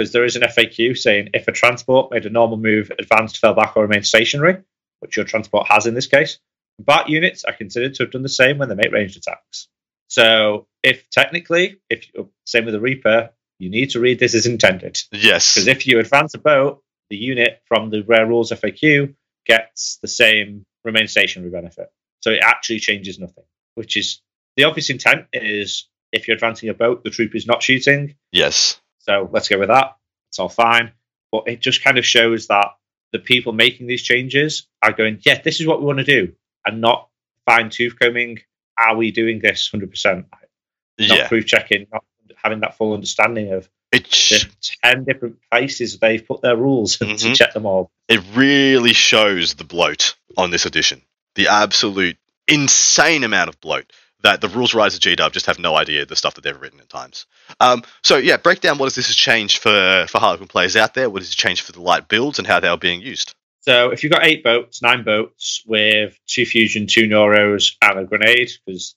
[0.00, 3.52] because there is an FAQ saying if a transport made a normal move, advanced, fell
[3.52, 4.56] back, or remained stationary,
[5.00, 6.38] which your transport has in this case,
[6.78, 9.68] BAT units are considered to have done the same when they make ranged attacks.
[10.08, 14.46] So, if technically, if oh, same with the Reaper, you need to read this as
[14.46, 14.98] intended.
[15.12, 15.52] Yes.
[15.52, 20.08] Because if you advance a boat, the unit from the Rare Rules FAQ gets the
[20.08, 21.92] same remain stationary benefit.
[22.20, 24.22] So it actually changes nothing, which is
[24.56, 28.14] the obvious intent is if you're advancing a boat, the troop is not shooting.
[28.32, 28.79] Yes.
[29.00, 29.96] So let's go with that.
[30.30, 30.92] It's all fine.
[31.32, 32.68] But it just kind of shows that
[33.12, 36.32] the people making these changes are going, yeah, this is what we want to do,
[36.64, 37.08] and not
[37.46, 38.38] fine tooth combing.
[38.78, 40.24] Are we doing this 100%?
[40.98, 42.04] Not Yeah, proof checking, not
[42.36, 44.50] having that full understanding of it's the
[44.84, 47.34] 10 different places they've put their rules to Mhm.
[47.34, 47.90] check them all.
[48.08, 51.02] it really shows the bloat on this edition.
[51.34, 52.16] The absolute
[52.48, 56.16] insane amount of bloat that the rules writers at GW just have no idea the
[56.16, 57.26] stuff that they've written at times.
[57.60, 60.94] Um, so yeah, break down what has this has changed for for Harlequin players out
[60.94, 61.08] there.
[61.08, 63.34] What has it changed for the light builds and how they are being used?
[63.62, 68.04] So if you've got eight boats, nine boats with two fusion, two neuros, and a
[68.04, 68.94] grenade, because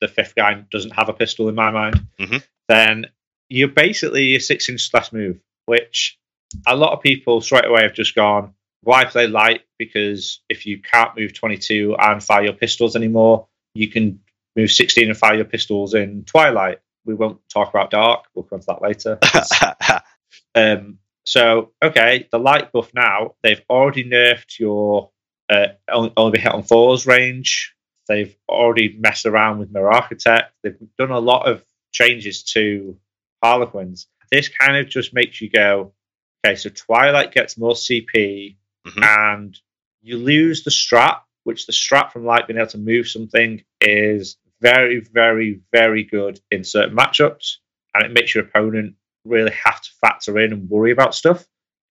[0.00, 2.42] the fifth guy doesn't have a pistol in my mind, Mhm.
[2.68, 3.06] then
[3.48, 6.18] you're basically a six inch less move, which
[6.66, 9.62] a lot of people straight away have just gone, why play light?
[9.78, 14.20] Because if you can't move 22 and fire your pistols anymore, you can
[14.56, 16.78] move 16 and fire your pistols in Twilight.
[17.04, 19.18] We won't talk about Dark, we'll come to that later.
[20.54, 25.10] Um, so, okay, the light buff now, they've already nerfed your
[25.50, 27.74] uh, only, only hit on fours range.
[28.08, 30.52] They've already messed around with Mirror Architect.
[30.62, 32.96] They've done a lot of changes to
[33.42, 34.06] Harlequins.
[34.30, 35.92] This kind of just makes you go,
[36.44, 39.04] okay, so Twilight gets more CP Mhm.
[39.04, 39.60] and
[40.02, 44.36] you lose the strap, which the strap from Light being able to move something is
[44.60, 47.56] very, very, very good in certain matchups.
[47.94, 51.44] And it makes your opponent really have to factor in and worry about stuff.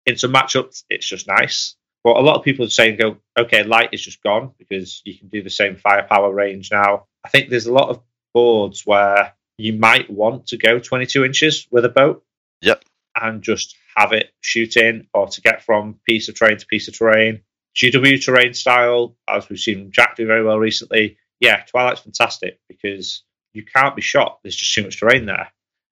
[0.05, 1.75] In some matchups, it's just nice.
[2.03, 5.17] But a lot of people are saying, go, okay, light is just gone because you
[5.17, 7.05] can do the same firepower range now.
[7.23, 8.01] I think there's a lot of
[8.33, 12.23] boards where you might want to go 22 inches with a boat.
[12.61, 12.83] Yep.
[13.15, 16.87] And just have it shoot in or to get from piece of terrain to piece
[16.87, 17.41] of terrain.
[17.75, 21.17] GW terrain style, as we've seen Jack do very well recently.
[21.43, 24.39] Yeah, Twilight's fantastic because you can't be shot.
[24.43, 25.51] There's just too much terrain there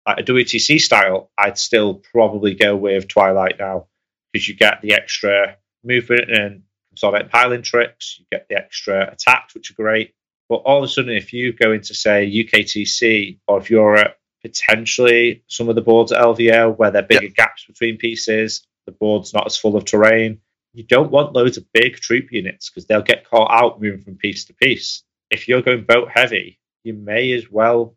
[0.08, 3.88] like a WTC style, I'd still probably go with Twilight now
[4.32, 9.54] because you get the extra movement and consolidate piling tricks, you get the extra attacks,
[9.54, 10.14] which are great.
[10.48, 14.16] But all of a sudden, if you go into, say, UKTC, or if you're at
[14.40, 18.92] potentially some of the boards at LVO where there are bigger gaps between pieces, the
[18.92, 20.40] board's not as full of terrain,
[20.72, 24.16] you don't want loads of big troop units because they'll get caught out moving from
[24.16, 25.02] piece to piece.
[25.30, 27.94] If you're going boat heavy, you may as well.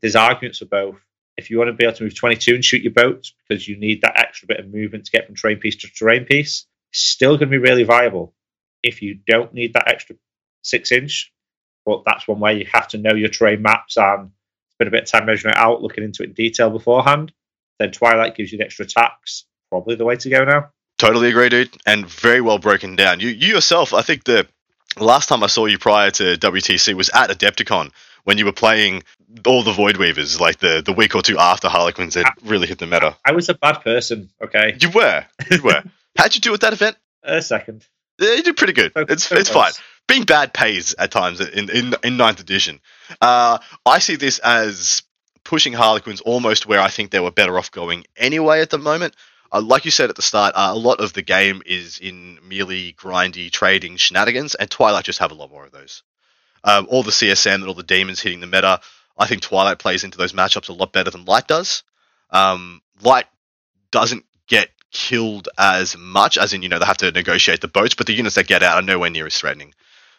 [0.00, 0.96] There's arguments for both
[1.36, 3.76] if you want to be able to move 22 and shoot your boats because you
[3.76, 7.36] need that extra bit of movement to get from terrain piece to terrain piece, still
[7.36, 8.34] going to be really viable.
[8.82, 10.16] If you don't need that extra
[10.62, 11.32] six inch,
[11.84, 14.30] but that's one way you have to know your terrain maps and
[14.72, 17.32] spend a bit of time measuring it out, looking into it in detail beforehand,
[17.78, 19.44] then Twilight gives you the extra attacks.
[19.70, 20.70] Probably the way to go now.
[20.98, 23.18] Totally agree, dude, and very well broken down.
[23.18, 24.46] You you yourself, I think the
[24.98, 27.90] last time I saw you prior to WTC was at Adepticon
[28.24, 29.02] when you were playing
[29.46, 32.78] all the Void Weavers, like the, the week or two after Harlequins had really hit
[32.78, 33.16] the meta.
[33.24, 34.76] I was a bad person, okay?
[34.80, 35.82] You were, you were.
[36.16, 36.96] How'd you do at that event?
[37.22, 37.86] A second.
[38.18, 38.92] Yeah, you did pretty good.
[38.94, 39.72] So- It's so it's fine.
[40.06, 42.80] Being bad pays at times in in in ninth edition.
[43.22, 45.02] Uh, I see this as
[45.44, 49.14] pushing Harlequins almost where I think they were better off going anyway at the moment.
[49.54, 52.40] Uh, like you said at the start, uh, a lot of the game is in
[52.42, 56.02] merely grindy trading shenanigans, and Twilight just have a lot more of those.
[56.64, 58.80] Um, all the CSM and all the demons hitting the meta,
[59.16, 61.84] I think Twilight plays into those matchups a lot better than Light does.
[62.30, 63.26] Um, Light
[63.92, 67.94] doesn't get killed as much, as in you know they have to negotiate the boats,
[67.94, 69.72] but the units that get out are nowhere near as threatening.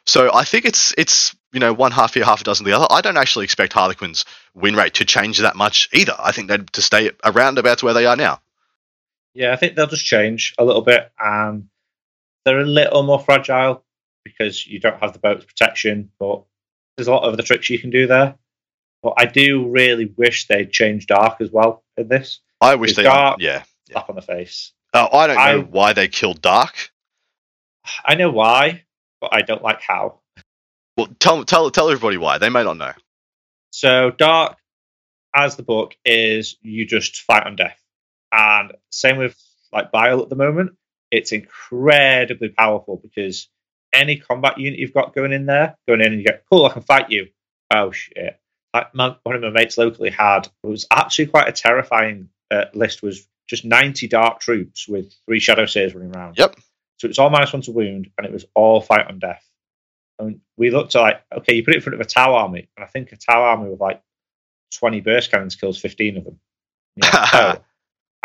[0.05, 2.87] So I think it's it's you know one half here, half a dozen the other.
[2.89, 6.15] I don't actually expect Harlequin's win rate to change that much either.
[6.17, 8.39] I think they'd to stay around about where they are now.
[9.35, 11.67] Yeah, I think they'll just change a little bit, and
[12.45, 13.83] they're a little more fragile
[14.23, 16.09] because you don't have the boat's protection.
[16.19, 16.43] But
[16.97, 18.35] there's a lot of other tricks you can do there.
[19.03, 22.39] But I do really wish they'd change dark as well in this.
[22.59, 23.37] I wish they dark.
[23.39, 23.63] yeah.
[23.91, 24.71] Slap on the face.
[24.93, 26.89] Uh, I don't know I- why they killed Dark.
[28.03, 28.83] I know why,
[29.21, 30.21] but I don't like how.
[30.97, 32.37] Well, tell tell tell everybody why.
[32.39, 32.93] They may not know.
[33.71, 34.57] So dark,
[35.35, 37.79] as the book is, you just fight on death,
[38.35, 39.35] and same with
[39.71, 40.71] like Bile at the moment.
[41.11, 43.47] It's incredibly powerful because
[43.93, 46.73] any combat unit you've got going in there, going in and you go, cool, I
[46.73, 47.27] can fight you.
[47.73, 48.39] Oh shit!
[48.73, 52.65] Like my, one of my mates locally had it was actually quite a terrifying uh,
[52.73, 53.01] list.
[53.01, 56.37] Was just ninety dark troops with three shadow seers running around.
[56.37, 56.57] Yep.
[56.97, 59.43] So it's all minus one to wound, and it was all fight on death.
[60.19, 62.69] And we looked at like, okay, you put it in front of a Tau army,
[62.77, 64.01] and I think a Tau army with like
[64.75, 66.39] 20 burst cannons kills 15 of them.
[66.95, 67.63] And you're like, oh.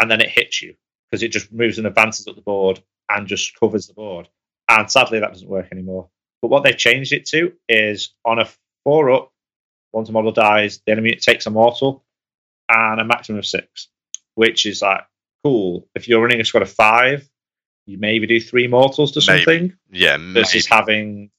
[0.00, 0.74] And then it hits you
[1.10, 4.28] because it just moves and advances up the board and just covers the board.
[4.68, 6.08] And sadly, that doesn't work anymore.
[6.40, 8.48] But what they've changed it to is on a
[8.84, 9.32] four up,
[9.92, 12.04] once a model dies, the enemy takes a mortal
[12.68, 13.88] and a maximum of six,
[14.36, 15.02] which is like
[15.44, 15.86] cool.
[15.94, 17.28] If you're running a squad of five,
[17.86, 19.44] you maybe do three mortals to Maybe.
[19.44, 21.30] something Yeah, versus having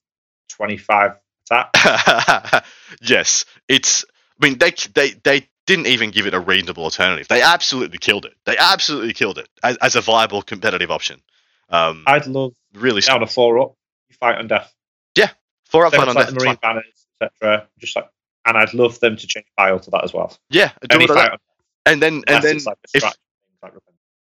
[0.49, 1.13] 25
[1.49, 2.65] attack.
[3.01, 4.05] yes, it's.
[4.41, 7.27] I mean, they they they didn't even give it a reasonable alternative.
[7.27, 8.33] They absolutely killed it.
[8.45, 11.21] They absolutely killed it as, as a viable competitive option.
[11.69, 13.75] Um, I'd love really, down a four up,
[14.09, 14.73] you fight on death.
[15.15, 15.29] Yeah,
[15.65, 17.67] four up Same fun on like the Marine banners, etc.
[17.79, 18.09] Just like,
[18.45, 20.35] and I'd love them to change file to that as well.
[20.49, 21.39] Yeah, do fight that.
[21.85, 23.15] and then and then like if- like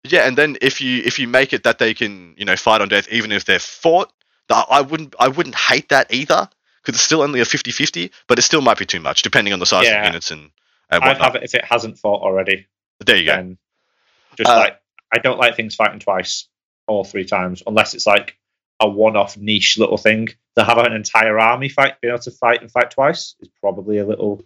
[0.03, 2.81] Yeah, and then if you if you make it that they can you know fight
[2.81, 4.11] on death even if they're fought,
[4.49, 6.49] I wouldn't I wouldn't hate that either
[6.81, 9.59] because it's still only a 50-50, but it still might be too much depending on
[9.59, 10.49] the size of the units and
[10.89, 12.67] I'd have it if it hasn't fought already.
[13.05, 13.57] There you go.
[14.37, 14.79] Just Uh, like
[15.13, 16.47] I don't like things fighting twice
[16.87, 18.37] or three times unless it's like
[18.79, 20.29] a one-off niche little thing.
[20.57, 23.99] To have an entire army fight, being able to fight and fight twice is probably
[23.99, 24.43] a little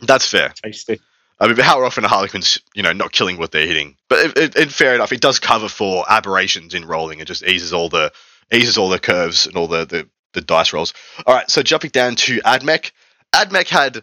[0.00, 0.52] That's fair.
[0.62, 1.00] tasty.
[1.38, 3.96] I mean, but how often are Harlequins you know not killing what they're hitting?
[4.08, 7.20] But it, it, it, fair enough, it does cover for aberrations in rolling.
[7.20, 8.12] It just eases all the
[8.52, 10.94] eases all the curves and all the the, the dice rolls.
[11.26, 12.90] All right, so jumping down to Admech,
[13.32, 14.02] Admech had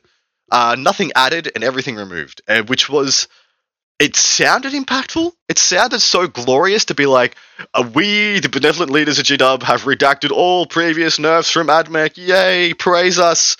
[0.51, 3.27] uh, nothing added and everything removed, uh, which was
[3.99, 5.33] it sounded impactful.
[5.49, 7.35] It sounded so glorious to be like,
[7.73, 12.15] uh, we, the benevolent leaders of GW, have redacted all previous nerfs from AdMech.
[12.15, 13.57] Yay, praise us.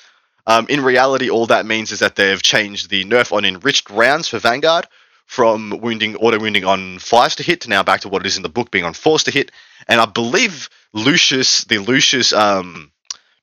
[0.48, 4.30] Um, in reality, all that means is that they've changed the nerf on enriched rounds
[4.30, 4.88] for Vanguard
[5.26, 8.38] from wounding, auto wounding on fives to hit to now back to what it is
[8.38, 9.52] in the book being on fours to hit.
[9.88, 12.92] And I believe Lucius, the Lucius um,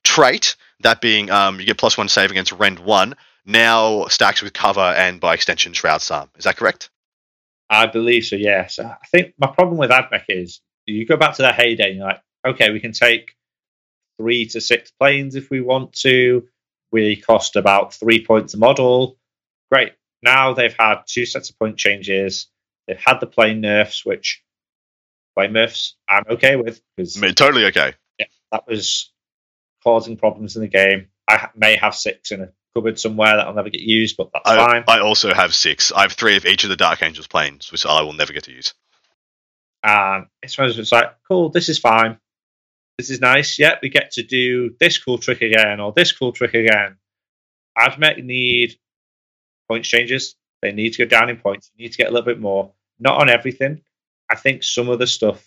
[0.02, 3.14] trait, that being um, you get plus one save against Rend 1,
[3.46, 6.28] now stacks with cover and by extension Shroud Psalm.
[6.36, 6.90] Is that correct?
[7.70, 8.36] I believe so.
[8.36, 11.88] Yes, I think my problem with AdMech is you go back to their heyday.
[11.88, 13.34] and You're like, okay, we can take
[14.18, 16.48] three to six planes if we want to.
[16.92, 19.18] We cost about three points a model.
[19.70, 19.92] Great.
[20.22, 22.48] Now they've had two sets of point changes.
[22.86, 24.42] They've had the plane nerfs, which
[25.36, 27.94] plane nerfs I'm okay with because I mean, totally okay.
[28.18, 29.12] Yeah, that was
[29.82, 31.08] causing problems in the game.
[31.28, 34.56] I may have six in a cupboard somewhere that'll never get used, but that's I,
[34.56, 34.84] fine.
[34.86, 35.92] I also have six.
[35.92, 38.44] I have three of each of the Dark Angels planes, which I will never get
[38.44, 38.74] to use.
[39.82, 42.18] and it's one of those it's like, cool, this is fine.
[42.98, 43.58] This is nice.
[43.58, 46.96] Yeah, we get to do this cool trick again or this cool trick again.
[47.78, 48.78] Admech need
[49.68, 50.36] points changes.
[50.62, 51.70] They need to go down in points.
[51.70, 52.72] They need to get a little bit more.
[52.98, 53.82] Not on everything.
[54.30, 55.46] I think some of the stuff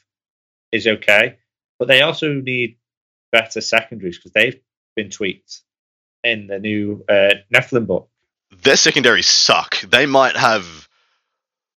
[0.72, 1.38] is okay,
[1.78, 2.78] but they also need
[3.32, 4.60] better secondaries because they've
[4.96, 5.62] been tweaked
[6.24, 8.10] in the new uh, Nephilim book.
[8.64, 9.80] Their secondaries suck.
[9.82, 10.88] They might have.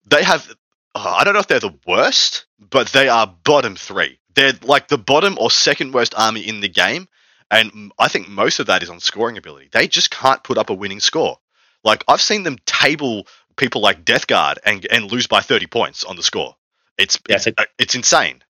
[0.06, 0.52] They have.
[0.94, 4.18] oh, I don't know if they're the worst, but they are bottom three.
[4.34, 7.08] They're like the bottom or second worst army in the game,
[7.50, 9.68] and I think most of that is on scoring ability.
[9.72, 11.38] They just can't put up a winning score.
[11.84, 13.26] Like I've seen them table
[13.56, 16.56] people like Death Guard and and lose by thirty points on the score.
[16.98, 18.42] It's Yeah, it's, so- uh, it's insane.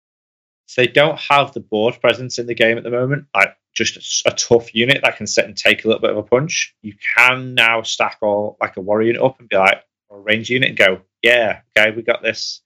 [0.76, 3.26] They don't have the board presence in the game at the moment.
[3.34, 6.22] Like just a tough unit that can sit and take a little bit of a
[6.22, 6.74] punch.
[6.82, 10.20] You can now stack all like a warrior unit up and be like or a
[10.20, 12.60] range unit and go, yeah, okay, we got this.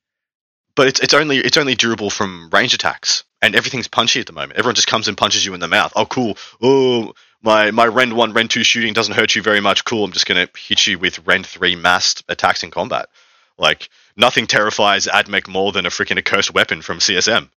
[0.74, 4.32] But it's it's only it's only durable from range attacks, and everything's punchy at the
[4.34, 4.58] moment.
[4.58, 5.92] Everyone just comes and punches you in the mouth.
[5.96, 6.36] Oh, cool.
[6.60, 9.86] Oh, my my Rend one, Rend two shooting doesn't hurt you very much.
[9.86, 10.04] Cool.
[10.04, 13.08] I'm just gonna hit you with Rend three massed attacks in combat.
[13.56, 17.48] Like nothing terrifies Admech more than a freaking accursed weapon from CSM.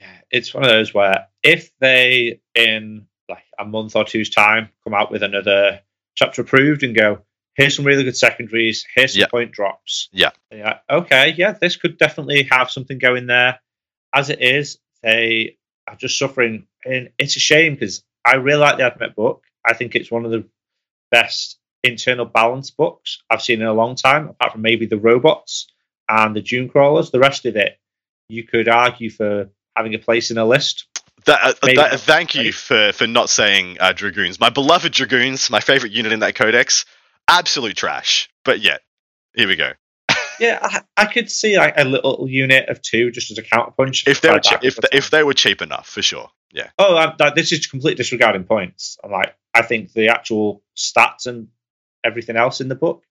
[0.00, 4.68] Yeah, it's one of those where if they in like a month or two's time
[4.84, 5.80] come out with another
[6.14, 7.20] chapter approved and go,
[7.54, 9.26] here's some really good secondaries, here's some Yeah.
[9.28, 10.08] point drops.
[10.12, 10.30] Yeah.
[10.50, 13.60] Like, okay, yeah, this could definitely have something going there.
[14.12, 15.56] As it is, they
[15.88, 19.44] are just suffering, and it's a shame because I really like the Admech book.
[19.64, 20.44] I think it's one of the
[21.10, 25.66] best internal balance books I've seen in a long time, apart from maybe the robots
[26.08, 27.10] and the Dune crawlers.
[27.10, 27.78] The rest of it,
[28.28, 30.86] you could argue for having a place in a list.
[31.26, 34.38] That, uh, that, thank you for for not saying uh, dragoons.
[34.38, 36.84] My beloved dragoons, my favorite unit in that codex,
[37.28, 38.28] absolute trash.
[38.44, 38.82] But yet,
[39.34, 39.72] here we go.
[40.40, 44.08] Yeah, I, I could see like a little unit of two just as a counterpunch.
[44.08, 46.28] If they were che- if they, if they were cheap enough, for sure.
[46.52, 46.70] Yeah.
[46.76, 48.98] oh, um, that, this is complete disregarding points.
[49.04, 51.48] I'm like, I think the actual stats and
[52.04, 53.04] everything else in the book,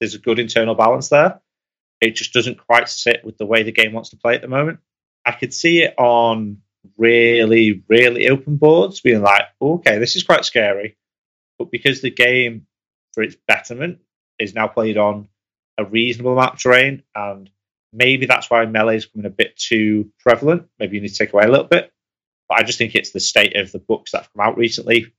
[0.00, 1.40] there's a good internal balance there.
[2.00, 4.48] It just doesn't quite sit with the way the game wants to play at the
[4.48, 4.80] moment.
[5.26, 6.58] I could see it on
[6.96, 10.96] really, really open boards being like, okay, this is quite scary.
[11.58, 12.66] But because the game,
[13.12, 13.98] for its betterment,
[14.38, 15.28] is now played on
[15.78, 17.50] a reasonable amount of terrain, and
[17.92, 20.68] maybe that's why melee is becoming a bit too prevalent.
[20.78, 21.92] Maybe you need to take away a little bit.
[22.48, 25.12] But I just think it's the state of the books that have come out recently,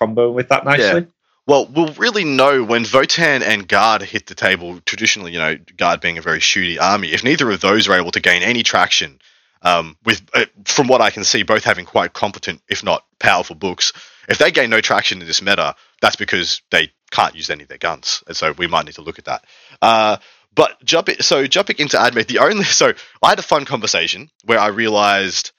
[0.00, 1.06] comboing with that nicely.
[1.46, 4.80] Well, we'll really know when Votann and Guard hit the table.
[4.84, 7.12] Traditionally, you know, Guard being a very shooty army.
[7.12, 9.20] If neither of those are able to gain any traction,
[9.66, 13.56] um, with uh, from what I can see, both having quite competent, if not powerful
[13.56, 13.92] books.
[14.28, 17.68] If they gain no traction in this meta, that's because they can't use any of
[17.68, 19.44] their guns, and so we might need to look at that.
[19.82, 20.18] Uh,
[20.54, 22.92] but jumping, so jumping into AdMech, the only so
[23.22, 25.50] I had a fun conversation where I realized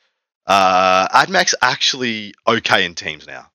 [0.46, 3.48] uh, AdMech's actually okay in teams now.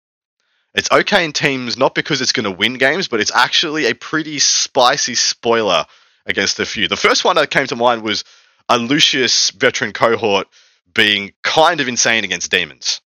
[0.74, 3.94] It's okay in teams not because it's going to win games, but it's actually a
[3.94, 5.86] pretty spicy spoiler
[6.26, 6.88] against a few.
[6.88, 8.24] The first one that came to mind was
[8.74, 10.48] a Lucius veteran cohort
[10.94, 13.00] being kind of insane against demons.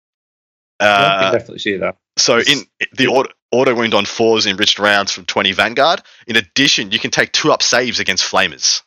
[0.79, 1.97] I Uh, can definitely see that.
[2.17, 2.63] so in
[2.93, 6.01] the auto, auto wound on fours enriched rounds from 20 Vanguard.
[6.27, 8.81] In addition, you can take two up saves against flamers,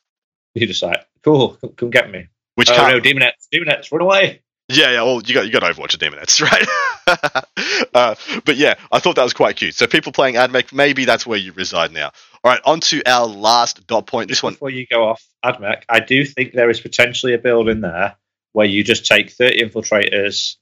[0.54, 2.28] You just like, cool, come, come get me.
[2.56, 4.42] which oh can't, no, demonettes, demonettes, run away.
[4.70, 5.02] Yeah, yeah.
[5.02, 6.42] Well, you got you got Overwatch and Demonettes,
[7.86, 7.88] right?
[7.94, 8.14] uh,
[8.44, 9.74] but yeah, I thought that was quite cute.
[9.74, 12.12] So people playing AdMech, maybe that's where you reside now.
[12.44, 14.28] All right, on to our last dot point.
[14.28, 17.68] This one, Before you go off, Admech, I do think there is potentially a build
[17.68, 18.16] in there
[18.52, 20.56] where you just take 30 infiltrators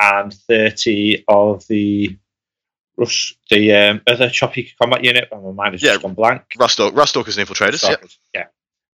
[0.00, 2.16] and 30 of the
[2.96, 5.28] rush, the um, other choppy combat unit.
[5.32, 5.90] My mind has Yeah.
[5.92, 6.42] just gone blank.
[6.56, 7.88] Ruststalk, Ruststalkers and Infiltrators.
[7.88, 8.04] Yep.
[8.34, 8.44] Yeah.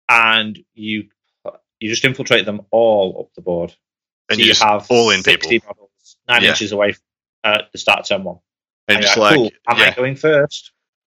[0.08, 1.08] And you
[1.80, 3.74] you just infiltrate them all up the board.
[4.30, 5.68] And So you have all in 60 people.
[5.68, 6.50] models nine Yeah.
[6.50, 7.02] inches away from
[7.44, 8.38] uh, the start of turn one.
[8.88, 9.90] And And just like, cool, am yeah.
[9.90, 10.72] I going first?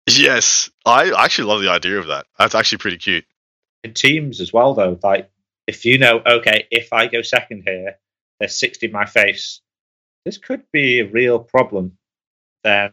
[0.09, 2.25] yes, I actually love the idea of that.
[2.37, 3.25] That's actually pretty cute.
[3.83, 5.29] in teams as well though like
[5.67, 7.97] if you know okay if i go second here
[8.39, 9.61] there's 60 in my face
[10.25, 11.95] this could be a real problem
[12.63, 12.91] then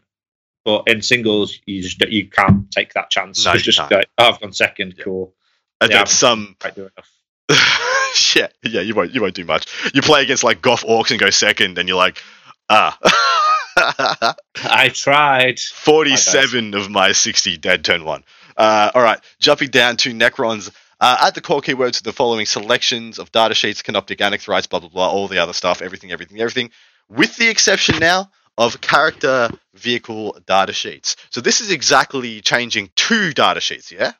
[0.65, 4.29] but in singles you just you can't take that chance No, You just go oh
[4.29, 5.03] i've gone second Yeah.
[5.03, 5.33] cool
[5.81, 6.55] And Yeah, some.
[6.59, 7.11] quite do enough
[8.35, 8.81] yeah, yeah.
[8.81, 9.67] You won't you won't do much.
[9.93, 12.21] You play against like Goff Orks and go second, and you're like,
[12.69, 12.97] ah.
[14.55, 18.23] i tried 47 of my 60 dead turn one.
[18.55, 20.71] Uh, all right, jumping down to Necrons.
[20.99, 24.79] Uh, add the core keywords to the following selections of data sheets, Canoptek Wraiths, blah,
[24.79, 26.69] blah, blah, all the other stuff, everything, everything, everything,
[27.09, 31.15] with the exception now of character vehicle data sheets.
[31.31, 34.13] So this is exactly changing two data sheets, yeah?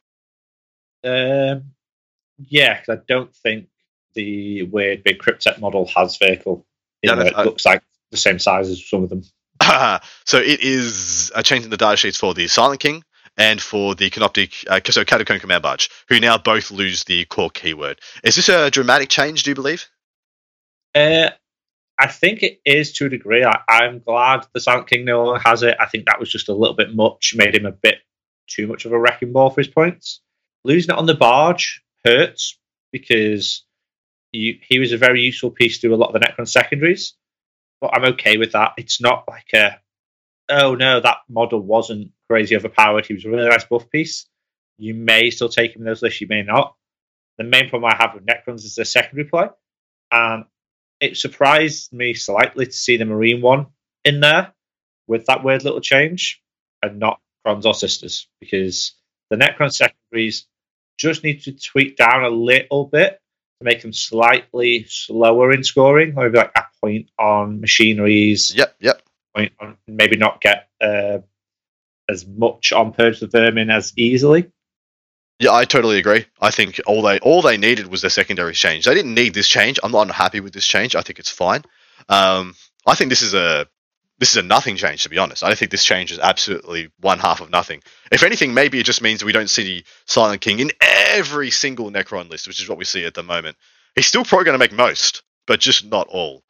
[1.03, 1.63] um
[2.37, 3.67] yeah i don't think
[4.15, 6.65] the weird big Cryptek model has vehicle
[7.01, 9.23] Yeah, you know, that's- it looks like the same size as some of them
[10.25, 13.03] so it is a change in the data sheets for the Silent King
[13.37, 17.49] and for the Canoptek, uh, so Catacomb Command Barge, who now both lose the core
[17.49, 17.99] keyword.
[18.23, 19.87] Is this a dramatic change, do you believe?
[20.93, 21.29] Uh,
[21.97, 23.43] I think it is to a degree.
[23.43, 25.77] I, I'm glad the Silent King no longer has it.
[25.79, 27.99] I think that was just a little bit much, made him a bit
[28.47, 30.21] too much of a wrecking ball for his points.
[30.63, 32.59] Losing it on the barge hurts
[32.91, 33.63] because
[34.33, 37.13] he was a very useful piece to a lot of the Necron secondaries,
[37.79, 38.73] but I'm okay with that.
[38.77, 39.79] It's not like a,
[40.49, 43.05] oh no, that model wasn't crazy overpowered.
[43.05, 44.25] He was a really nice buff piece.
[44.77, 46.75] You may still take him in those lists, you may not.
[47.37, 49.47] The main problem I have with Necrons is their secondary play.
[50.11, 50.45] And
[50.99, 53.67] it surprised me slightly to see the Marine one
[54.03, 54.53] in there
[55.07, 56.41] with that weird little change
[56.81, 58.93] and not Crons or Sisters because
[59.29, 60.47] the Necron secondaries
[60.97, 63.19] just need to tweak down a little bit
[63.63, 68.75] to make them slightly slower in scoring, or maybe like a point on machineries, Yep,
[68.79, 69.01] yep.
[69.35, 71.19] point on maybe not get uh,
[72.09, 74.51] as much on Purge the Vermin as easily.
[75.39, 76.25] Yeah, I totally agree.
[76.39, 78.85] I think all they all they needed was their secondary change.
[78.85, 79.79] They didn't need this change.
[79.83, 80.95] I'm not unhappy with this change.
[80.95, 81.63] I think it's fine.
[82.07, 82.55] Um,
[82.85, 83.67] I think this is a
[84.19, 85.43] this is a nothing change to be honest.
[85.43, 87.81] I don't think this change is absolutely one half of nothing.
[88.11, 91.91] If anything, maybe it just means we don't see the Silent King in every single
[91.91, 93.57] Necron list, which is what we see at the moment.
[93.95, 96.43] He's still probably going to make most, but just not all.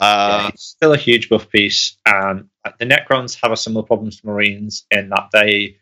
[0.00, 1.96] Yeah, Uh, it's still a huge buff piece.
[2.06, 2.48] And
[2.78, 5.78] the Necrons have a similar problem to Marines in that they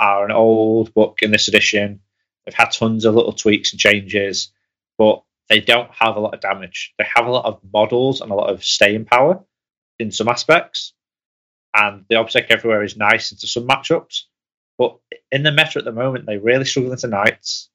[0.00, 2.00] are an old book in this edition.
[2.44, 4.50] They've had tons of little tweaks and changes,
[4.98, 6.92] but they don't have a lot of damage.
[6.98, 9.44] They have a lot of models and a lot of staying power
[10.02, 10.92] in some aspects.
[11.74, 14.22] And the Obsec everywhere is nice into some matchups.
[14.78, 14.98] But
[15.30, 17.70] in the meta at the moment, they really struggle into Knights.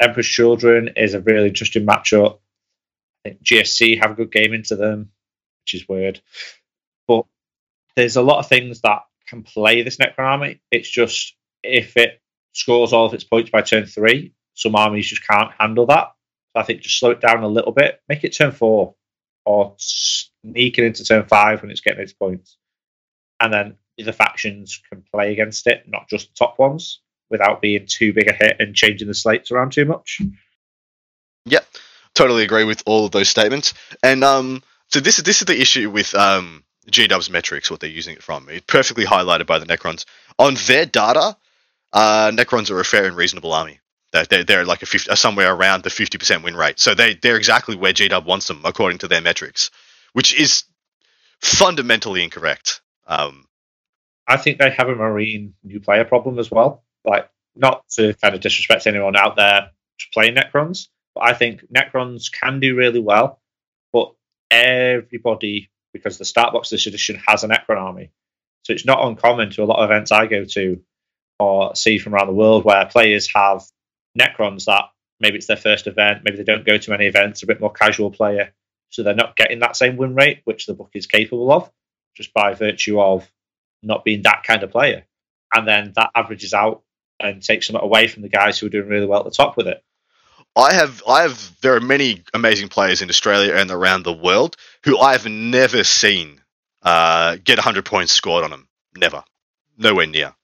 [0.00, 2.38] Emperor's Children is a really interesting matchup.
[3.24, 5.10] I think GSC have a good game into them,
[5.64, 6.20] which is weird.
[7.06, 7.24] But
[7.96, 10.60] there's a lot of things that can play this Necron army.
[10.70, 12.20] It's just if it
[12.52, 16.12] scores all of its points by turn three, some armies just can't handle that.
[16.52, 18.94] So I think just slow it down a little bit, make it turn four,
[19.44, 19.74] or
[20.50, 22.56] sneak it into turn five when it's getting its points,
[23.40, 27.86] and then the factions can play against it, not just the top ones, without being
[27.86, 30.20] too big a hit and changing the slates around too much.
[31.46, 31.66] Yep,
[32.14, 33.74] totally agree with all of those statements.
[34.02, 37.90] And um, so this is this is the issue with um, GW's metrics, what they're
[37.90, 38.48] using it from.
[38.48, 40.04] It's perfectly highlighted by the Necrons.
[40.38, 41.36] On their data,
[41.92, 43.80] uh, Necrons are a fair and reasonable army.
[44.12, 46.80] They're, they're like a 50, somewhere around the 50% win rate.
[46.80, 49.70] So they, they're exactly where GW wants them according to their metrics,
[50.18, 50.64] which is
[51.40, 52.80] fundamentally incorrect.
[53.06, 53.44] Um,
[54.26, 56.82] I think they have a Marine new player problem as well.
[57.04, 59.70] Like, not to kind of disrespect anyone out there
[60.12, 63.40] playing Necrons, but I think Necrons can do really well.
[63.92, 64.12] But
[64.50, 68.10] everybody, because the start box this edition has a Necron army,
[68.64, 70.80] so it's not uncommon to a lot of events I go to
[71.38, 73.62] or see from around the world where players have
[74.18, 74.86] Necrons that
[75.20, 77.72] maybe it's their first event, maybe they don't go to many events, a bit more
[77.72, 78.52] casual player,
[78.90, 81.70] so they're not getting that same win rate, which the book is capable of,
[82.16, 83.30] just by virtue of
[83.82, 85.04] not being that kind of player.
[85.52, 86.82] And then that averages out
[87.20, 89.56] and takes some away from the guys who are doing really well at the top
[89.56, 89.82] with it.
[90.56, 91.56] I have, I have.
[91.60, 95.84] There are many amazing players in Australia and around the world who I have never
[95.84, 96.40] seen
[96.82, 98.68] uh, get 100 points scored on them.
[98.96, 99.22] Never,
[99.76, 100.34] nowhere near.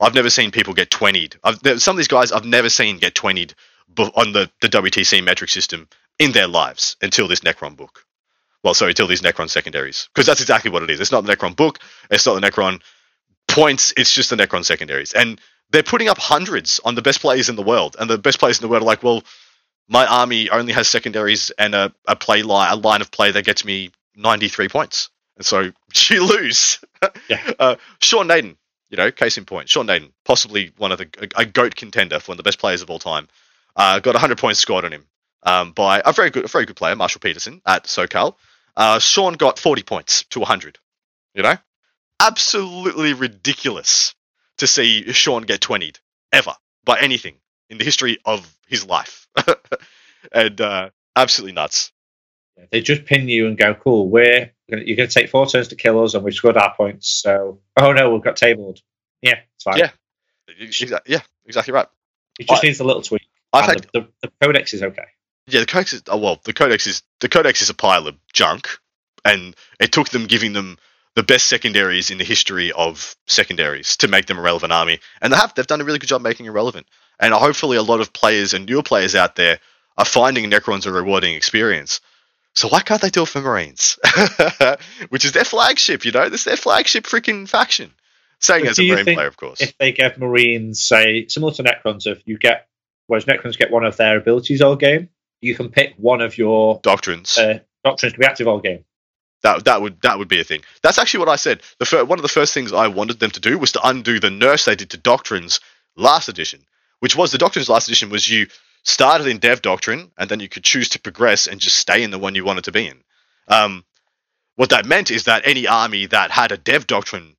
[0.00, 1.80] I've never seen people get 20'd.
[1.80, 3.54] Some of these guys I've never seen get 20'd
[3.98, 5.88] on the, the WTC metric system
[6.20, 8.04] in their lives until this Necron book.
[8.62, 10.08] Well, sorry, until these Necron secondaries.
[10.14, 11.00] Because that's exactly what it is.
[11.00, 12.82] It's not the Necron book, it's not the Necron
[13.48, 15.14] points, it's just the Necron secondaries.
[15.14, 15.40] And
[15.70, 17.96] they're putting up hundreds on the best players in the world.
[17.98, 19.24] And the best players in the world are like, well,
[19.88, 23.44] my army only has secondaries and a, a play line, a line of play that
[23.44, 25.08] gets me 93 points.
[25.36, 25.72] And so
[26.10, 26.80] you lose.
[27.28, 27.50] Yeah.
[27.58, 28.56] uh, Sean Nayden,
[28.90, 32.20] you know, case in point, Sean Nayden, possibly one of the a, a goat contender
[32.20, 33.26] for one of the best players of all time,
[33.74, 35.06] uh, got 100 points scored on him
[35.42, 38.34] um, by a very good, a very good player, Marshall Peterson at SoCal.
[38.76, 40.78] Uh, Sean got 40 points to 100.
[41.34, 41.56] You know,
[42.18, 44.14] absolutely ridiculous
[44.58, 46.00] to see Sean get 20'd
[46.32, 46.52] ever
[46.84, 47.36] by anything
[47.68, 49.28] in the history of his life,
[50.32, 51.92] and uh, absolutely nuts.
[52.70, 55.76] They just pin you and go, "Cool, we're you're going to take four turns to
[55.76, 57.08] kill us, and we've scored our points.
[57.08, 58.80] So, oh no, we've got tabled.
[59.22, 59.78] Yeah, it's fine.
[59.78, 59.90] Yeah,
[60.58, 61.12] exactly.
[61.12, 61.86] Yeah, exactly right.
[62.38, 63.22] It just I, needs a little tweak.
[63.52, 65.06] The, the, the, codex is okay.
[65.50, 66.40] Yeah, the codex is oh, well.
[66.44, 68.68] The codex is the codex is a pile of junk,
[69.24, 70.78] and it took them giving them
[71.16, 75.32] the best secondaries in the history of secondaries to make them a relevant army, and
[75.32, 75.54] they have.
[75.54, 76.86] They've done a really good job making it relevant.
[77.18, 79.58] And hopefully, a lot of players and newer players out there
[79.98, 82.00] are finding Necrons a rewarding experience
[82.54, 83.98] so why can't they do it for Marines?
[85.08, 86.28] Which is their flagship, you know?
[86.28, 87.92] This is their flagship freaking faction.
[88.40, 89.60] Saying but as a Marine player, of course.
[89.60, 92.68] If they give Marines, say, similar to Necrons, if you get,
[93.06, 95.10] whereas Necrons get one of their abilities all game,
[95.40, 97.38] you can pick one of your doctrines.
[97.38, 98.84] Uh, doctrines to be active all game.
[99.42, 100.62] That, that would that would be a thing.
[100.82, 101.62] That's actually what I said.
[101.78, 104.20] The fir- one of the first things I wanted them to do was to undo
[104.20, 105.60] the nerfs they did to doctrines
[105.96, 106.60] last edition,
[106.98, 108.48] which was the doctrines last edition was you
[108.82, 112.10] started in Dev Doctrine, and then you could choose to progress and just stay in
[112.10, 113.02] the one you wanted to be in.
[113.48, 113.84] Um,
[114.56, 117.36] what that meant is that any army that had a Dev Doctrine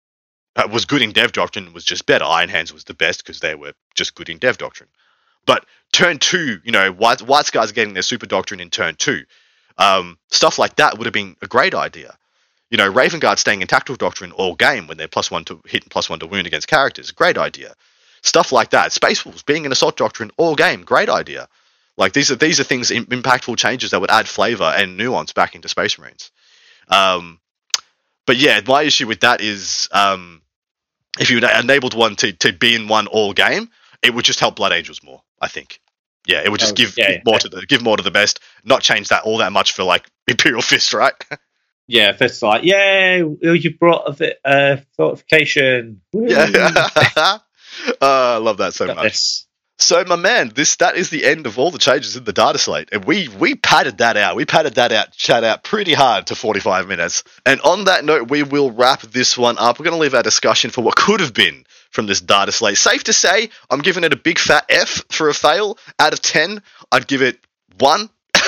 [0.56, 2.26] uh, was good in Dev Doctrine was just better.
[2.26, 4.89] Iron Hands was the best because they were just good in Dev Doctrine.
[5.45, 9.23] But turn two, you know, White, White Scars getting their Super Doctrine in turn two,
[9.77, 12.15] um, stuff like that would have been a great idea.
[12.69, 15.61] You know, Raven Guard staying in Tactical Doctrine all game when they're plus one to
[15.65, 17.75] hit and plus one to wound against characters, great idea
[18.21, 18.91] stuff like that.
[18.91, 21.47] Space Wolves being an assault doctrine all game, great idea.
[21.97, 25.55] Like these are these are things impactful changes that would add flavor and nuance back
[25.55, 26.31] into Space Marines.
[26.87, 27.39] Um,
[28.25, 30.41] but yeah, my issue with that is um,
[31.19, 33.69] if you enabled one to, to be in one all game,
[34.01, 35.21] it would just help Blood Angels more.
[35.41, 35.81] I think.
[36.27, 37.39] Yeah, it would just oh, give, yeah, more yeah.
[37.39, 40.07] to the give more to the best, not change that all that much for like
[40.27, 41.13] Imperial Fist, right?
[41.87, 46.01] yeah, Fist like, yay, you brought a uh, fortification.
[46.13, 46.47] Yeah.
[47.15, 47.39] uh,
[48.01, 49.05] I love that so Got much.
[49.05, 49.47] This.
[49.79, 52.59] So, my man, this that is the end of all the changes in the data
[52.59, 54.35] slate, and we we padded that out.
[54.35, 57.23] We padded that out, chat out pretty hard to forty five minutes.
[57.47, 59.79] And on that note, we will wrap this one up.
[59.79, 62.77] We're going to leave our discussion for what could have been from this data slate.
[62.77, 65.77] Safe to say, I'm giving it a big fat F for a fail.
[65.99, 66.61] Out of ten,
[66.91, 67.39] I'd give it
[67.77, 68.09] one.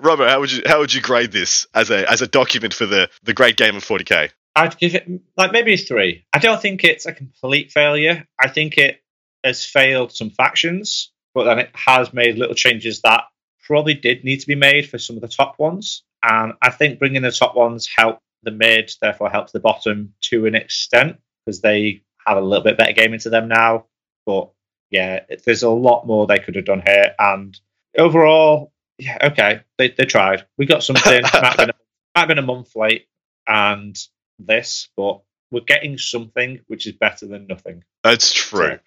[0.00, 2.86] Robert, how would you how would you grade this as a as a document for
[2.86, 4.30] the the great game of 40k?
[4.56, 6.24] I'd give it like maybe three.
[6.32, 8.26] I don't think it's a complete failure.
[8.38, 9.00] I think it
[9.42, 13.24] has failed some factions, but then it has made little changes that
[13.66, 16.04] probably did need to be made for some of the top ones.
[16.22, 20.46] And I think bringing the top ones help the mid, therefore helps the bottom to
[20.46, 23.86] an extent because they have a little bit better game into them now.
[24.26, 24.50] But
[24.90, 27.14] yeah, there's a lot more they could have done here.
[27.18, 27.58] And
[27.98, 30.46] overall, yeah, okay, they, they tried.
[30.56, 31.22] We got something.
[31.22, 31.74] might, have been a,
[32.14, 33.06] might have been a month late,
[33.46, 33.96] and
[34.38, 35.20] this, but
[35.50, 37.84] we're getting something which is better than nothing.
[38.02, 38.66] That's true.
[38.66, 38.78] So,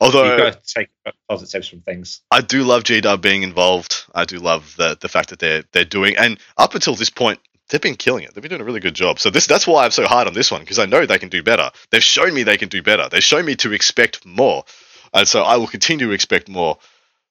[0.00, 0.88] Although you've got to take
[1.28, 2.22] positives from things.
[2.30, 4.04] I do love G Dub being involved.
[4.14, 7.38] I do love the the fact that they're they're doing and up until this point,
[7.68, 8.34] they've been killing it.
[8.34, 9.18] They've been doing a really good job.
[9.18, 11.28] So this that's why I'm so hard on this one because I know they can
[11.28, 11.70] do better.
[11.90, 13.08] They've shown me they can do better.
[13.08, 14.64] They've shown me to expect more,
[15.12, 16.78] and so I will continue to expect more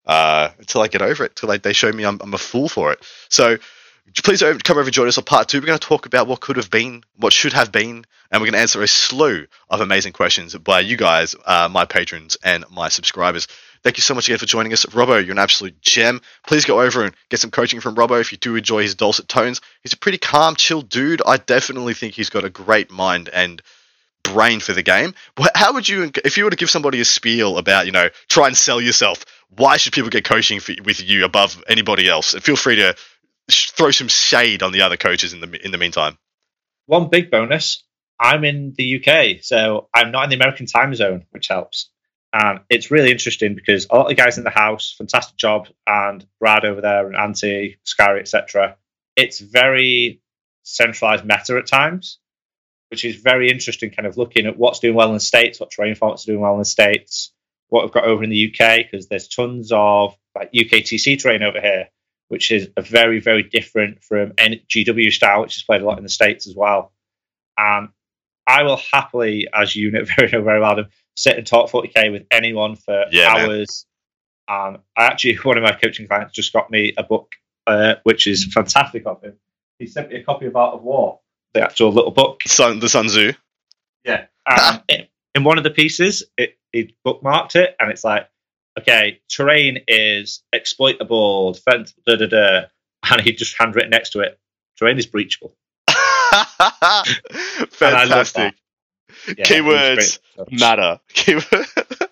[0.06, 1.32] uh, until I get over it.
[1.32, 3.00] Until they, they show me I'm, I'm a fool for it.
[3.30, 3.58] So
[4.24, 5.60] please come over and join us on part two.
[5.60, 8.48] We're going to talk about what could have been, what should have been, and we're
[8.48, 12.66] going to answer a slew of amazing questions by you guys, uh, my patrons and
[12.70, 13.48] my subscribers.
[13.84, 14.86] Thank you so much again for joining us.
[14.86, 16.22] Robbo, you're an absolute gem.
[16.48, 19.28] Please go over and get some coaching from Robbo if you do enjoy his dulcet
[19.28, 19.60] tones.
[19.82, 21.22] He's a pretty calm, chill dude.
[21.26, 23.62] I definitely think he's got a great mind and
[24.24, 25.14] brain for the game.
[25.54, 28.48] How would you, if you were to give somebody a spiel about, you know, try
[28.48, 32.34] and sell yourself, why should people get coaching for, with you above anybody else?
[32.34, 32.96] And feel free to
[33.52, 36.18] throw some shade on the other coaches in the in the meantime.
[36.86, 37.84] One big bonus:
[38.20, 41.90] I'm in the UK, so I'm not in the American time zone, which helps.
[42.32, 45.68] And it's really interesting because a lot of the guys in the house, fantastic job,
[45.86, 48.76] and Brad over there, and Antti, Scary, etc.
[49.16, 50.22] It's very
[50.64, 52.18] centralized meta at times,
[52.90, 53.92] which is very interesting.
[53.92, 56.40] Kind of looking at what's doing well in the states, what terrain formats are doing
[56.40, 57.32] well in the states,
[57.70, 61.62] what we've got over in the UK, because there's tons of like UKTC terrain over
[61.62, 61.90] here,
[62.28, 66.04] which is a very very different from GW style, which is played a lot in
[66.04, 66.92] the states as well.
[67.58, 67.90] And
[68.48, 72.76] I will happily, as you know very very well, sit and talk 40k with anyone
[72.76, 73.86] for yeah, hours.
[74.48, 77.32] And I actually, one of my coaching clients just got me a book,
[77.68, 79.36] uh, which is fantastic of him.
[79.80, 81.20] He sent me a copy of Art of War,
[81.54, 82.42] the actual little book.
[82.46, 83.34] Sun, the Sun Tzu.
[84.06, 84.26] Yeah.
[84.46, 84.82] Um,
[85.36, 88.28] in one of the pieces, it, he bookmarked it, and it's like,
[88.78, 92.62] okay, terrain is exploitable, defense, da da da.
[93.10, 94.40] And he just handwritten next to it,
[94.78, 95.54] terrain is breachable.
[97.72, 98.56] Fantastic.
[99.28, 100.20] Yeah, Keywords
[100.52, 101.00] matter.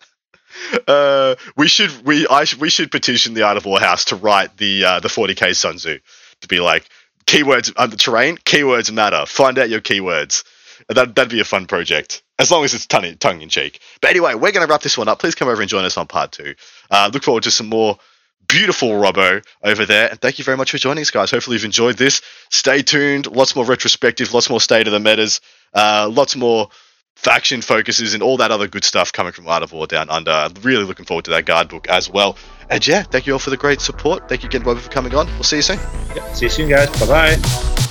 [0.87, 4.57] uh, we should we I we should petition the Art of War House to write
[4.57, 5.99] the uh, the 40k Sun Tzu
[6.41, 6.85] to be like
[7.25, 8.37] keywords on the terrain.
[8.37, 9.25] Keywords matter.
[9.25, 10.43] Find out your keywords.
[10.89, 13.79] That that'd be a fun project as long as it's tongue, tongue in cheek.
[14.01, 15.19] But anyway, we're going to wrap this one up.
[15.19, 16.55] Please come over and join us on part two.
[16.89, 17.99] Uh, look forward to some more
[18.47, 20.09] beautiful Robbo over there.
[20.09, 21.29] And thank you very much for joining us, guys.
[21.29, 22.21] Hopefully you've enjoyed this.
[22.49, 23.27] Stay tuned.
[23.27, 25.39] Lots more retrospective, lots more state of the metas,
[25.73, 26.69] uh, lots more
[27.15, 30.49] faction focuses and all that other good stuff coming from Art of War Down Under.
[30.63, 32.35] Really looking forward to that guide book as well.
[32.71, 34.27] And yeah, thank you all for the great support.
[34.27, 35.27] Thank you again, Bobby, for coming on.
[35.27, 35.79] We'll see you soon.
[36.15, 36.89] Yep, see you soon, guys.
[36.99, 37.90] Bye bye.